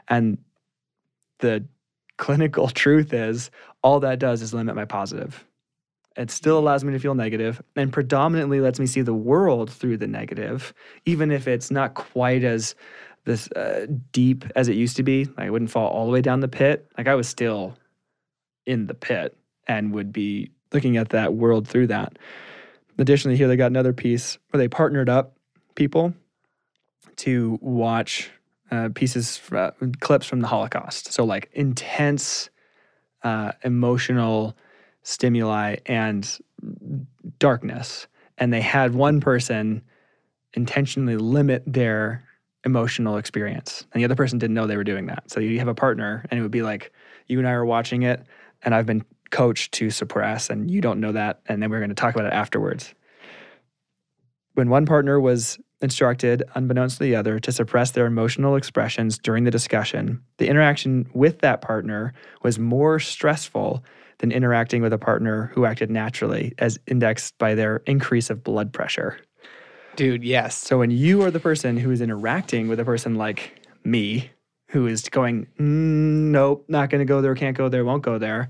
[0.09, 0.37] And
[1.39, 1.65] the
[2.17, 3.49] clinical truth is
[3.81, 5.45] all that does is limit my positive.
[6.17, 9.97] It still allows me to feel negative and predominantly lets me see the world through
[9.97, 10.73] the negative,
[11.05, 12.75] even if it's not quite as
[13.25, 15.27] this uh, deep as it used to be.
[15.37, 16.89] I wouldn't fall all the way down the pit.
[16.97, 17.77] Like I was still
[18.65, 19.35] in the pit
[19.67, 22.17] and would be looking at that world through that.
[22.97, 25.37] Additionally, here they got another piece where they partnered up
[25.75, 26.13] people
[27.17, 28.29] to watch
[28.71, 31.11] uh, pieces, uh, clips from the Holocaust.
[31.11, 32.49] So, like intense
[33.23, 34.55] uh, emotional
[35.03, 36.37] stimuli and
[37.39, 38.07] darkness.
[38.37, 39.81] And they had one person
[40.53, 42.23] intentionally limit their
[42.65, 43.85] emotional experience.
[43.91, 45.29] And the other person didn't know they were doing that.
[45.29, 46.91] So you have a partner, and it would be like,
[47.27, 48.23] you and I are watching it,
[48.63, 51.41] and I've been coached to suppress, and you don't know that.
[51.47, 52.93] And then we're going to talk about it afterwards.
[54.53, 59.43] When one partner was instructed, unbeknownst to the other, to suppress their emotional expressions during
[59.43, 62.13] the discussion, the interaction with that partner
[62.43, 63.83] was more stressful
[64.19, 68.71] than interacting with a partner who acted naturally, as indexed by their increase of blood
[68.71, 69.19] pressure.
[69.95, 70.57] Dude, yes.
[70.57, 74.31] So when you are the person who is interacting with a person like me,
[74.69, 78.17] who is going, mm, nope, not going to go there, can't go there, won't go
[78.17, 78.49] there,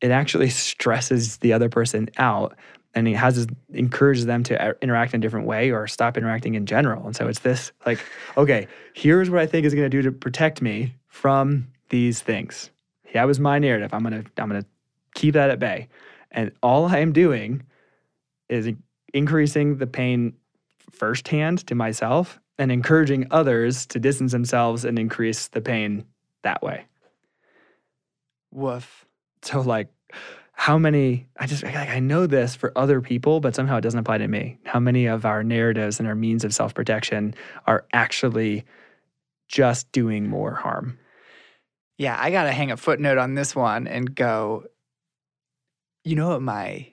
[0.00, 2.56] it actually stresses the other person out
[2.94, 6.54] and it has encourages them to uh, interact in a different way or stop interacting
[6.54, 7.06] in general.
[7.06, 8.00] And so it's this like,
[8.36, 12.70] okay, here's what I think is going to do to protect me from these things.
[13.12, 13.94] That was my narrative.
[13.94, 14.66] I'm gonna I'm gonna
[15.14, 15.88] keep that at bay,
[16.30, 17.62] and all I am doing
[18.48, 18.68] is
[19.14, 20.34] increasing the pain
[20.90, 26.04] firsthand to myself and encouraging others to distance themselves and increase the pain
[26.42, 26.84] that way.
[28.52, 29.06] Woof.
[29.42, 29.88] So like
[30.52, 34.00] how many I just like I know this for other people, but somehow it doesn't
[34.00, 34.58] apply to me.
[34.64, 37.34] How many of our narratives and our means of self-protection
[37.66, 38.64] are actually
[39.46, 40.98] just doing more harm?
[41.96, 44.64] Yeah, I got to hang a footnote on this one and go,
[46.04, 46.92] you know what my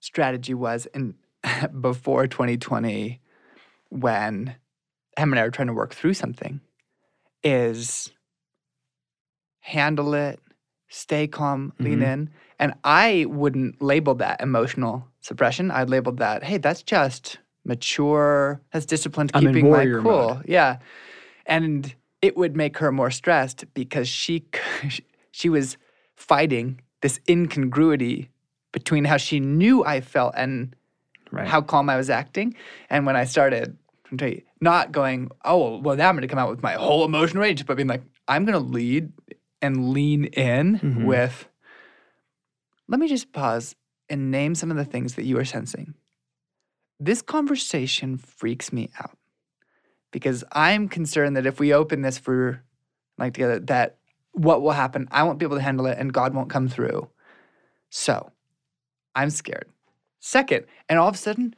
[0.00, 1.14] strategy was in
[1.80, 3.20] before 2020
[3.90, 4.56] when
[5.16, 6.60] Em and I were trying to work through something
[7.44, 8.10] is
[9.60, 10.40] handle it,
[10.92, 12.12] stay calm, lean Mhm.
[12.12, 12.30] in.
[12.58, 15.70] And I wouldn't label that emotional suppression.
[15.70, 20.34] I'd label that, hey, that's just mature, that's disciplined, keeping my cool.
[20.36, 20.44] mode.
[20.46, 20.78] Yeah.
[21.46, 24.44] And it would make her more stressed because she
[25.32, 25.76] she was
[26.14, 28.28] fighting this incongruity
[28.72, 30.76] between how she knew I felt and
[31.30, 31.48] Right.
[31.48, 32.54] how calm I was acting.
[32.90, 33.78] And when I started
[34.60, 37.64] Not going, oh, well, now I'm going to come out with my whole emotional range,
[37.64, 39.10] but being like, I'm going to lead
[39.62, 41.04] and lean in Mhm.
[41.06, 41.48] with,
[42.88, 43.74] let me just pause
[44.10, 45.94] and name some of the things that you are sensing.
[47.00, 49.16] This conversation freaks me out
[50.10, 52.62] because I'm concerned that if we open this for
[53.18, 53.96] like together, that
[54.32, 57.08] what will happen, I won't be able to handle it and God won't come through.
[57.90, 58.32] So
[59.14, 59.66] I'm scared.
[60.20, 61.54] Second, and all of a sudden,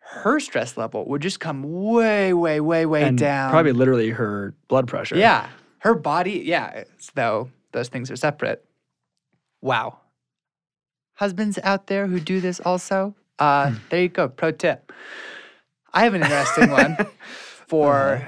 [0.00, 3.50] her stress level would just come way, way, way, way and down.
[3.50, 5.16] probably literally her blood pressure.
[5.16, 5.48] Yeah.
[5.80, 8.64] Her body, yeah, though those things are separate.
[9.60, 9.98] Wow.
[11.14, 14.28] Husbands out there who do this also, uh, there you go.
[14.28, 14.92] Pro tip.
[15.92, 16.96] I have an interesting one
[17.68, 18.26] for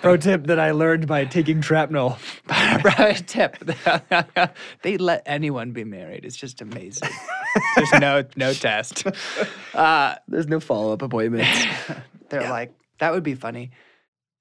[0.00, 2.18] Pro tip that I learned by taking shrapnel.
[2.46, 3.56] pro tip.
[4.82, 6.24] they let anyone be married.
[6.24, 7.08] It's just amazing.
[7.76, 9.06] There's no no test.
[9.74, 11.66] Uh, There's no follow up appointments.
[12.28, 13.70] they're like, that would be funny.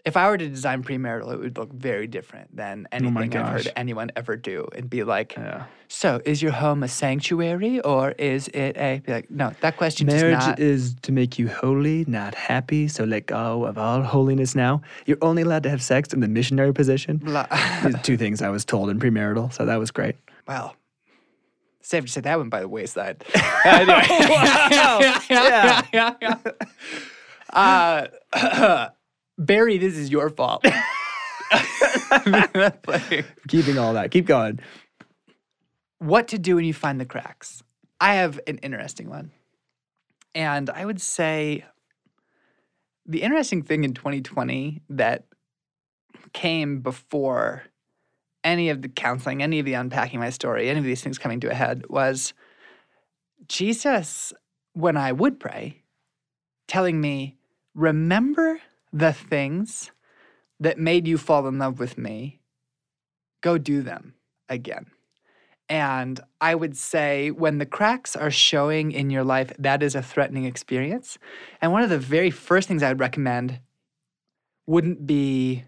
[0.03, 3.71] If I were to design premarital, it would look very different than anything I've heard
[3.75, 5.65] anyone ever do and be like, yeah.
[5.87, 8.99] So, is your home a sanctuary or is it a?
[9.05, 10.59] Be like, no, that question Marriage not.
[10.59, 12.87] is to make you holy, not happy.
[12.87, 14.81] So let go of all holiness now.
[15.05, 17.17] You're only allowed to have sex in the missionary position.
[17.23, 17.45] blah.
[17.85, 20.15] These two things I was told in premarital, so that was great.
[20.47, 20.75] well,
[21.81, 23.23] safe to say that went by the wayside.
[23.65, 24.05] anyway.
[24.09, 25.83] Yeah.
[25.91, 26.35] yeah, yeah.
[27.51, 28.07] Uh,
[29.37, 30.65] Barry, this is your fault.
[33.47, 34.09] Keeping all that.
[34.11, 34.59] Keep going.
[35.99, 37.63] what to do when you find the cracks.
[37.99, 39.31] I have an interesting one.
[40.33, 41.65] And I would say
[43.05, 45.25] the interesting thing in 2020 that
[46.33, 47.63] came before
[48.43, 51.39] any of the counseling, any of the unpacking my story, any of these things coming
[51.41, 52.33] to a head was
[53.47, 54.33] Jesus,
[54.73, 55.83] when I would pray,
[56.67, 57.37] telling me,
[57.73, 58.59] Remember
[58.93, 59.91] the things
[60.59, 62.39] that made you fall in love with me,
[63.41, 64.13] go do them
[64.49, 64.87] again.
[65.69, 70.01] And I would say when the cracks are showing in your life, that is a
[70.01, 71.17] threatening experience.
[71.61, 73.59] And one of the very first things I would recommend
[74.67, 75.63] wouldn't be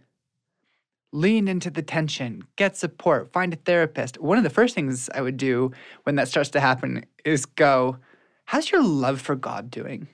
[1.13, 4.19] lean into the tension, get support, find a therapist.
[4.19, 5.71] One of the first things I would do
[6.03, 7.97] when that starts to happen is go,
[8.45, 10.07] How's your love for God doing?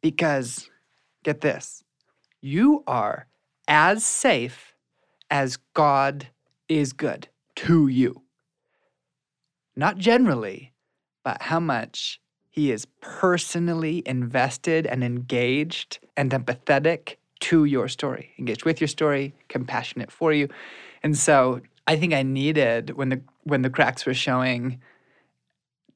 [0.00, 0.70] Because
[1.24, 1.83] get this,
[2.44, 3.26] you are
[3.66, 4.74] as safe
[5.30, 6.28] as God
[6.68, 8.24] is good to you
[9.76, 10.72] not generally,
[11.22, 12.20] but how much
[12.50, 19.34] he is personally invested and engaged and empathetic to your story, engaged with your story,
[19.48, 20.48] compassionate for you.
[21.02, 24.80] And so I think I needed when the when the cracks were showing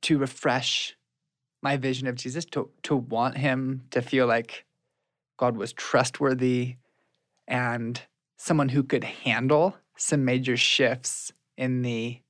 [0.02, 0.96] to refresh
[1.62, 4.64] my vision of Jesus, to to want him to feel like
[5.38, 6.76] God was trustworthy
[7.46, 8.00] and
[8.36, 12.20] someone who could handle some major shifts in the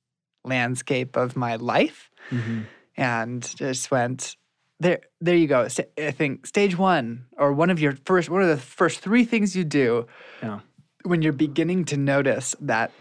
[0.45, 2.09] landscape of my life.
[2.31, 2.61] Mm-hmm.
[2.95, 4.35] And just went
[4.79, 5.67] there there you go.
[5.97, 9.55] I think stage one or one of your first one of the first three things
[9.55, 10.07] you do
[10.41, 10.59] Yeah.
[11.03, 12.91] when you're beginning to notice that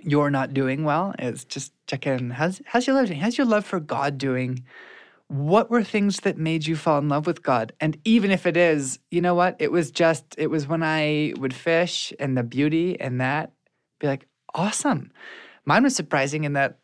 [0.00, 2.30] you're not doing well is just check in.
[2.30, 4.64] How's, how's your love doing how's your love for god doing
[5.28, 8.56] what were things that made you fall in love with god and even if it
[8.56, 12.42] is you know what it was just it was when i would fish and the
[12.44, 13.52] beauty and that
[13.98, 15.10] be like awesome
[15.66, 16.78] Mine was surprising in that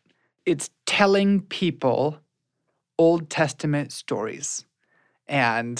[0.45, 2.19] it's telling people
[2.99, 4.65] Old Testament stories.
[5.25, 5.77] And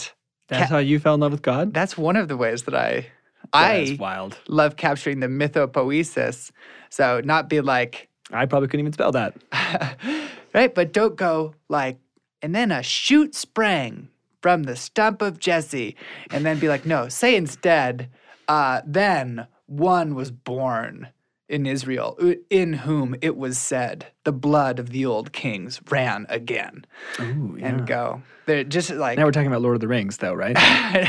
[0.47, 1.73] That's Ca- how you fell in love with God?
[1.73, 3.07] that's one of the ways that I
[3.51, 4.37] That I wild.
[4.47, 6.51] love capturing the mythopoesis.
[6.89, 9.35] So not be like, I probably couldn't even spell that.
[10.53, 10.73] right?
[10.73, 11.99] But don't go like,
[12.43, 14.09] and then a shoot sprang
[14.41, 15.95] from the stump of Jesse.
[16.29, 18.09] And then be like, no, say instead,
[18.49, 21.07] uh, then one was born
[21.47, 22.19] in Israel,
[22.49, 26.85] in whom it was said, the blood of the old kings ran again.
[27.21, 28.21] Ooh, And go.
[28.45, 30.57] They're just like, Now we're talking about Lord of the Rings, though, right?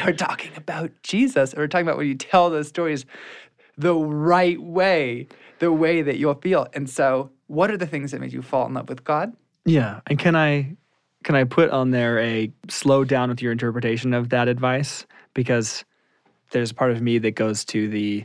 [0.07, 1.53] we're talking about Jesus.
[1.57, 3.05] We're talking about when you tell those stories
[3.77, 5.27] the right way,
[5.59, 6.69] the way that you'll feel.
[6.75, 9.33] And so, what are the things that make you fall in love with God?
[9.65, 10.77] Yeah, and can I
[11.25, 15.07] can I put on there a slow down with your interpretation of that advice?
[15.33, 15.85] Because
[16.51, 18.25] there's part of me that goes to the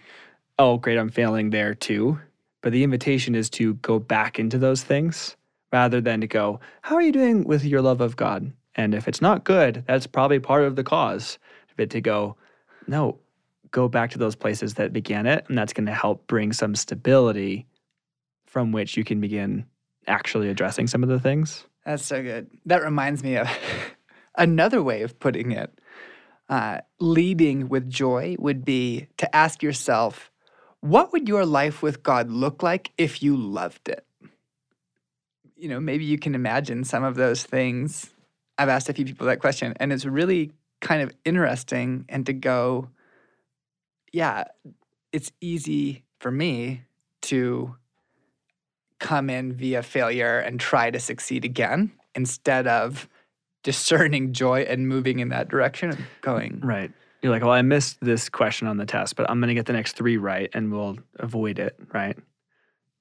[0.60, 2.20] oh great I'm failing there too,
[2.62, 5.36] but the invitation is to go back into those things
[5.72, 8.52] rather than to go how are you doing with your love of God?
[8.76, 11.39] And if it's not good that's probably part of the cause
[11.78, 12.36] but to go
[12.88, 13.18] no
[13.72, 16.76] go back to those places that began it and that's going to help bring some
[16.76, 17.66] stability
[18.45, 19.66] from which you can begin
[20.08, 22.51] actually addressing some of the things That's so good.
[22.67, 23.49] That reminds me of
[24.37, 25.73] another way of putting it.
[26.49, 30.31] uh, leading with joy would be to ask yourself,
[30.81, 34.05] what would your life with God look like if you loved it?
[35.57, 38.09] You know, maybe you can imagine some of those things.
[38.57, 42.33] I've asked a few people that question, and it's really kind of interesting and to
[42.33, 42.89] go,
[44.13, 44.45] yeah,
[45.13, 46.83] it's easy for me
[47.23, 47.75] to
[49.00, 53.08] come in via failure and try to succeed again instead of
[53.64, 56.91] discerning joy and moving in that direction and going Right.
[57.22, 59.66] You're like, well, I missed this question on the test, but I'm going to get
[59.66, 62.18] the next three right and we'll avoid it, right?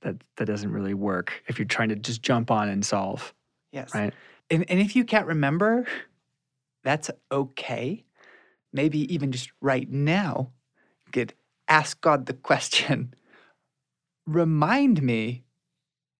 [0.02, 3.32] That that doesn't really work if you're trying to just jump on and solve,
[3.72, 4.12] yes right?
[4.50, 5.86] and, and if you can't remember
[6.84, 8.04] that's okay
[8.72, 10.50] maybe even just right now
[11.06, 11.34] you could
[11.66, 13.14] ask god the question
[14.26, 15.44] remind me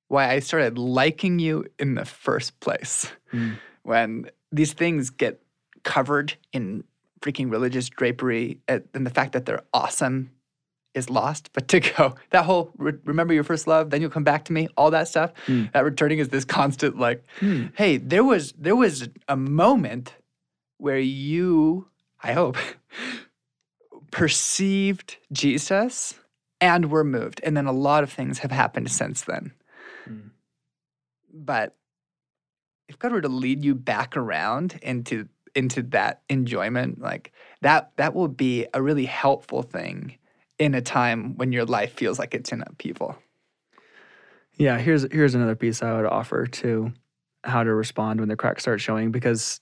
[0.08, 3.58] why i started liking you in the first place Mm.
[3.82, 5.40] when these things get
[5.84, 6.84] covered in
[7.20, 10.30] freaking religious drapery uh, and the fact that they're awesome
[10.94, 14.24] is lost but to go that whole re- remember your first love then you'll come
[14.24, 15.70] back to me all that stuff Mm.
[15.72, 17.66] that returning is this constant like Hmm.
[17.76, 20.14] hey there was there was a moment
[20.78, 21.88] where you
[22.22, 22.56] i hope
[24.10, 26.14] perceived jesus
[26.60, 29.52] and were moved and then a lot of things have happened since then
[30.08, 30.30] Mm.
[31.32, 31.76] but
[32.88, 37.32] if god were to lead you back around into into that enjoyment like
[37.62, 40.16] that that will be a really helpful thing
[40.58, 43.16] in a time when your life feels like it's in upheaval
[44.56, 46.92] Yeah, here's here's another piece I would offer to
[47.44, 49.60] how to respond when the cracks start showing because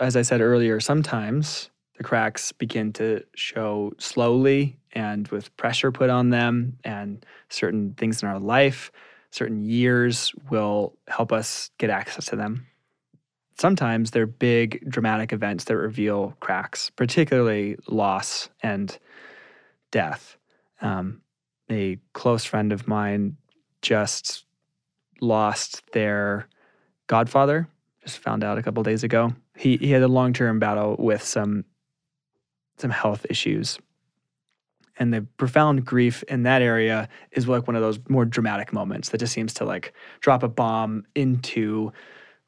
[0.00, 6.08] as I said earlier, sometimes the cracks begin to show slowly and with pressure put
[6.08, 8.92] on them and certain things in our life,
[9.30, 12.66] certain years will help us get access to them.
[13.58, 18.96] Sometimes they're big dramatic events that reveal cracks, particularly loss and
[19.90, 20.36] death.
[20.80, 21.22] Um,
[21.70, 23.36] a close friend of mine
[23.82, 24.44] just
[25.20, 26.48] lost their
[27.08, 27.68] godfather.
[28.04, 29.34] Just found out a couple days ago.
[29.56, 31.64] He he had a long term battle with some
[32.78, 33.78] some health issues,
[34.98, 39.10] and the profound grief in that area is like one of those more dramatic moments
[39.10, 41.92] that just seems to like drop a bomb into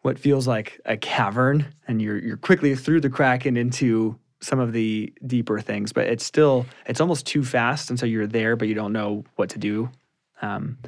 [0.02, 4.58] what feels like a cavern, and you're you're quickly through the crack and into some
[4.58, 8.56] of the deeper things, but it's still it's almost too fast, and so you're there,
[8.56, 9.90] but you don't know what to do.
[10.42, 10.78] Um,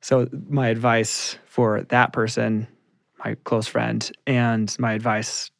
[0.00, 2.66] so my advice for that person,
[3.24, 5.50] my close friend, and my advice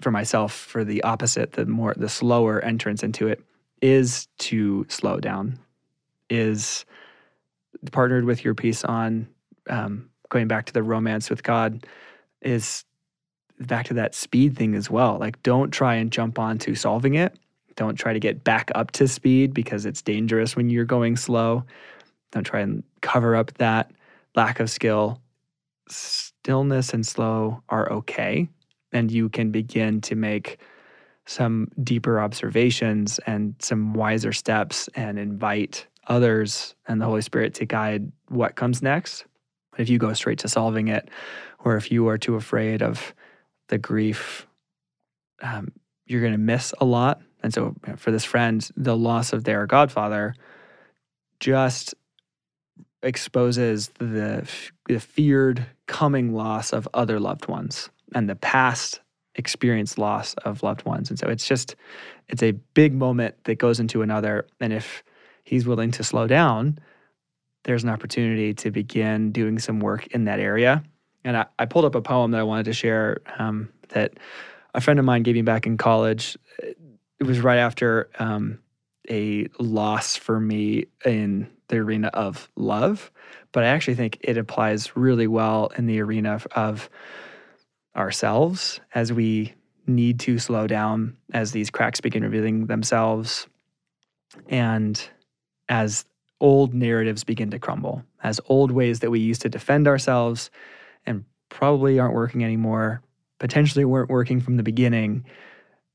[0.00, 3.44] for myself for the opposite, the more the slower entrance into it,
[3.82, 5.58] is to slow down.
[6.30, 6.86] Is
[7.90, 9.28] partnered with your piece on
[9.68, 11.86] um, going back to the romance with God.
[12.40, 12.84] Is
[13.60, 15.18] back to that speed thing as well.
[15.18, 17.36] Like, don't try and jump onto solving it.
[17.76, 21.64] Don't try to get back up to speed because it's dangerous when you're going slow.
[22.30, 23.90] Don't try and cover up that
[24.34, 25.20] lack of skill.
[25.88, 28.48] Stillness and slow are okay.
[28.92, 30.58] And you can begin to make
[31.26, 37.64] some deeper observations and some wiser steps and invite others and the Holy Spirit to
[37.64, 39.24] guide what comes next.
[39.78, 41.08] If you go straight to solving it,
[41.64, 43.14] or if you are too afraid of
[43.68, 44.46] the grief,
[45.42, 45.72] um,
[46.06, 47.20] you're going to miss a lot.
[47.42, 50.34] And so, for this friend, the loss of their godfather
[51.40, 51.94] just
[53.02, 54.48] exposes the,
[54.88, 59.00] the feared coming loss of other loved ones and the past
[59.34, 61.10] experienced loss of loved ones.
[61.10, 61.76] And so it's just,
[62.28, 64.46] it's a big moment that goes into another.
[64.60, 65.02] And if
[65.44, 66.78] he's willing to slow down,
[67.64, 70.82] there's an opportunity to begin doing some work in that area.
[71.24, 74.14] And I, I pulled up a poem that I wanted to share um, that
[74.74, 76.36] a friend of mine gave me back in college.
[76.58, 78.58] It was right after um,
[79.08, 83.10] a loss for me in the arena of love,
[83.52, 86.90] but I actually think it applies really well in the arena of, of
[87.96, 89.54] ourselves as we
[89.86, 93.46] need to slow down as these cracks begin revealing themselves
[94.48, 95.08] and
[95.68, 96.04] as
[96.40, 100.50] old narratives begin to crumble, as old ways that we used to defend ourselves
[101.06, 103.02] and probably aren't working anymore,
[103.38, 105.24] potentially weren't working from the beginning.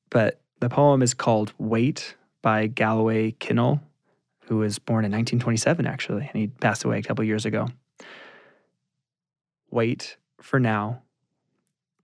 [0.10, 3.82] But the poem is called Wait by Galway Kinnell,
[4.46, 7.68] who was born in 1927, actually, and he passed away a couple years ago.
[9.70, 11.02] Wait for now.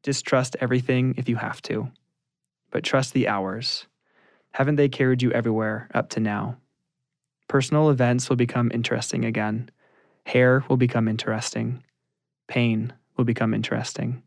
[0.04, 1.90] Distrust everything if you have to,
[2.72, 3.88] but trust the hours.
[4.52, 6.58] Haven't they carried you everywhere up to now?
[7.48, 9.72] Personal events will become interesting again.
[10.26, 11.84] Hair will become interesting.
[12.48, 14.24] Pain will become interesting.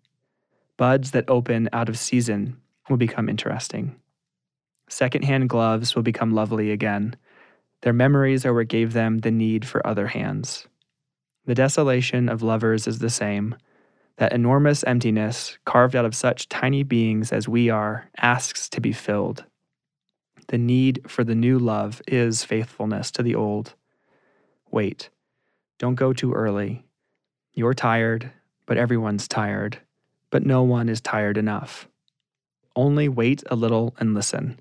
[0.78, 2.56] Buds that open out of season
[2.88, 3.96] will become interesting.
[4.88, 7.16] Secondhand gloves will become lovely again.
[7.82, 10.66] Their memories are what gave them the need for other hands.
[11.44, 13.56] The desolation of lovers is the same.
[14.18, 18.92] That enormous emptiness, carved out of such tiny beings as we are, asks to be
[18.92, 19.44] filled.
[20.48, 23.74] The need for the new love is faithfulness to the old.
[24.70, 25.10] Wait,
[25.78, 26.84] don't go too early.
[27.52, 28.30] You're tired,
[28.64, 29.78] but everyone's tired,
[30.30, 31.88] but no one is tired enough.
[32.74, 34.60] Only wait a little and listen.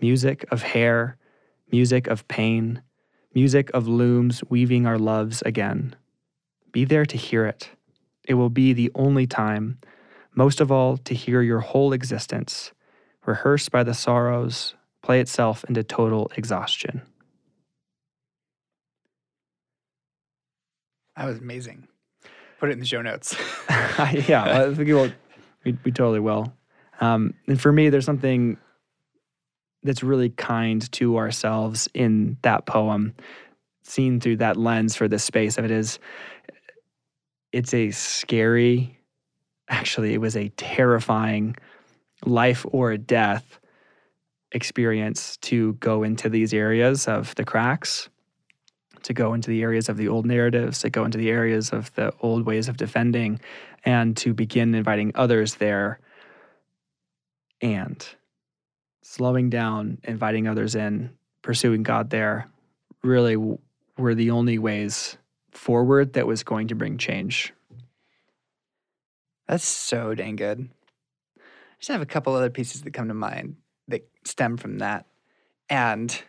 [0.00, 1.16] Music of hair,
[1.72, 2.82] music of pain,
[3.34, 5.96] music of looms weaving our loves again.
[6.72, 7.70] Be there to hear it.
[8.26, 9.78] It will be the only time,
[10.34, 12.72] most of all, to hear your whole existence,
[13.24, 17.02] rehearsed by the sorrows, play itself into total exhaustion.
[21.16, 21.88] That was amazing.
[22.58, 23.34] Put it in the show notes.
[24.28, 25.12] yeah, I think we'll,
[25.64, 26.52] we, we totally will.
[27.00, 28.58] Um, and for me, there's something
[29.82, 33.14] that's really kind to ourselves in that poem,
[33.82, 35.98] seen through that lens for this space of it is
[37.52, 38.98] it's a scary,
[39.68, 41.56] actually, it was a terrifying
[42.24, 43.60] life or death
[44.52, 48.08] experience to go into these areas of the cracks,
[49.02, 51.94] to go into the areas of the old narratives, to go into the areas of
[51.94, 53.40] the old ways of defending,
[53.84, 56.00] and to begin inviting others there.
[57.60, 58.06] And
[59.02, 61.10] slowing down, inviting others in,
[61.42, 62.48] pursuing God there
[63.02, 63.36] really
[63.96, 65.16] were the only ways
[65.56, 67.52] forward that was going to bring change.
[69.48, 70.68] That's so dang good.
[71.38, 71.42] I
[71.78, 73.56] just have a couple other pieces that come to mind
[73.88, 75.06] that stem from that.
[75.68, 76.22] And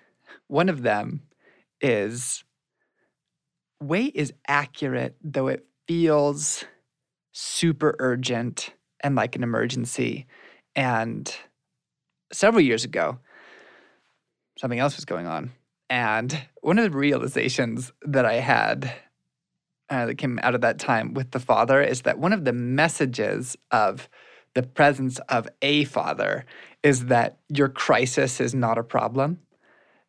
[0.48, 1.22] one of them
[1.82, 2.44] is
[3.82, 6.66] wait is accurate, though it feels
[7.32, 10.26] super urgent and like an emergency.
[10.76, 11.34] And
[12.32, 13.20] several years ago,
[14.58, 15.52] something else was going on.
[15.90, 18.92] And one of the realizations that I had
[19.90, 22.54] uh, that came out of that time with the father is that one of the
[22.54, 24.10] messages of
[24.54, 26.46] the presence of a father
[26.84, 29.40] is that your crisis is not a problem,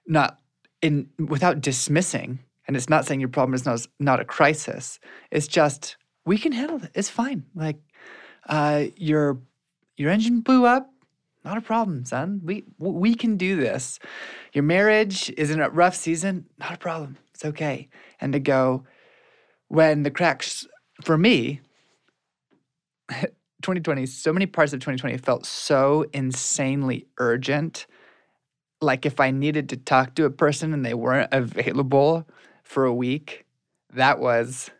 [0.07, 0.41] not
[0.81, 2.39] in without dismissing.
[2.67, 5.01] And it's not saying your problem is not, not a crisis.
[5.31, 6.91] It's just we can handle it.
[6.95, 7.45] It's fine.
[7.55, 7.77] Like
[8.49, 9.39] uh, your
[9.97, 10.91] your engine blew up.
[11.45, 12.41] Not a problem, son.
[12.45, 13.99] We we can do this.
[14.53, 16.47] Your marriage is in a rough season.
[16.59, 17.17] Not a problem.
[17.33, 17.89] It's okay.
[18.21, 18.85] And to go,
[19.69, 20.67] when the cracks
[21.05, 21.61] for me
[23.11, 27.87] 2020 so many parts of 2020 felt so insanely urgent.
[28.81, 32.29] Like if i needed to talk to a person and they weren't available
[32.63, 33.45] for a week
[33.95, 34.71] that was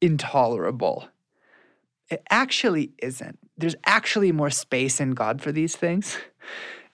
[0.00, 1.08] intolerable.
[2.08, 3.38] It actually isn't.
[3.56, 6.16] There's actually more space in god for these things.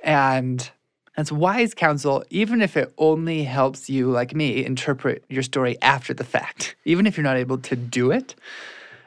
[0.01, 0.70] And
[1.17, 6.12] that's wise counsel, even if it only helps you, like me, interpret your story after
[6.12, 6.75] the fact.
[6.85, 8.35] Even if you're not able to do it,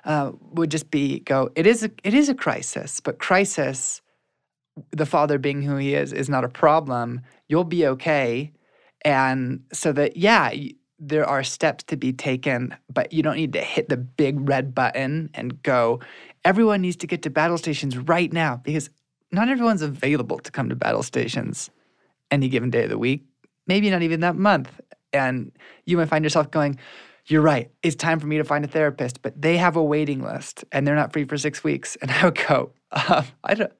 [0.05, 1.49] uh, would just be go.
[1.55, 4.01] It is a, it is a crisis, but crisis,
[4.91, 7.21] the father being who he is, is not a problem.
[7.49, 8.53] You'll be okay,
[9.03, 10.53] and so that yeah,
[10.99, 14.73] there are steps to be taken, but you don't need to hit the big red
[14.73, 15.99] button and go.
[16.45, 18.89] Everyone needs to get to battle stations right now because
[19.33, 21.69] not everyone's available to come to battle stations
[22.31, 23.25] any given day of the week,
[23.67, 24.69] maybe not even that month.
[25.13, 25.51] And
[25.85, 26.77] you might find yourself going,
[27.25, 30.21] You're right, it's time for me to find a therapist, but they have a waiting
[30.21, 31.97] list and they're not free for six weeks.
[32.01, 33.71] And I would go, um, I don't,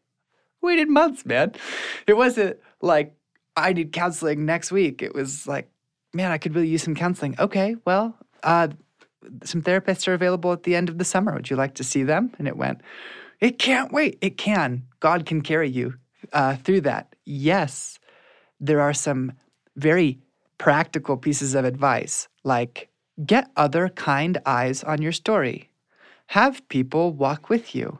[0.62, 1.54] waited months, man.
[2.08, 3.16] It wasn't like
[3.56, 5.02] I need counseling next week.
[5.02, 5.70] It was like,
[6.14, 7.36] man, I could really use some counseling.
[7.40, 8.70] Okay, well, uh,
[9.44, 11.34] some therapists are available at the end of the summer.
[11.34, 12.34] Would you like to see them?
[12.38, 12.82] And it went,
[13.40, 14.18] it can't wait.
[14.22, 14.84] It can.
[15.00, 15.96] God can carry you
[16.34, 17.16] uh, through that.
[17.26, 18.00] Yes
[18.60, 19.34] there are some
[19.76, 20.20] very
[20.58, 22.90] practical pieces of advice, like
[23.26, 25.70] get other kind eyes on your story.
[26.28, 28.00] Have people walk with you.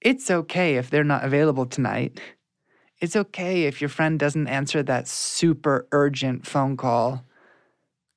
[0.00, 2.20] It's okay if they're not available tonight.
[3.00, 7.24] It's okay if your friend doesn't answer that super urgent phone call.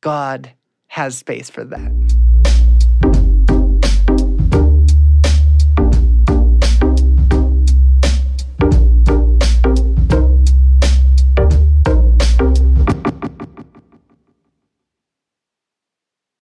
[0.01, 0.51] God
[0.87, 2.32] has space for that.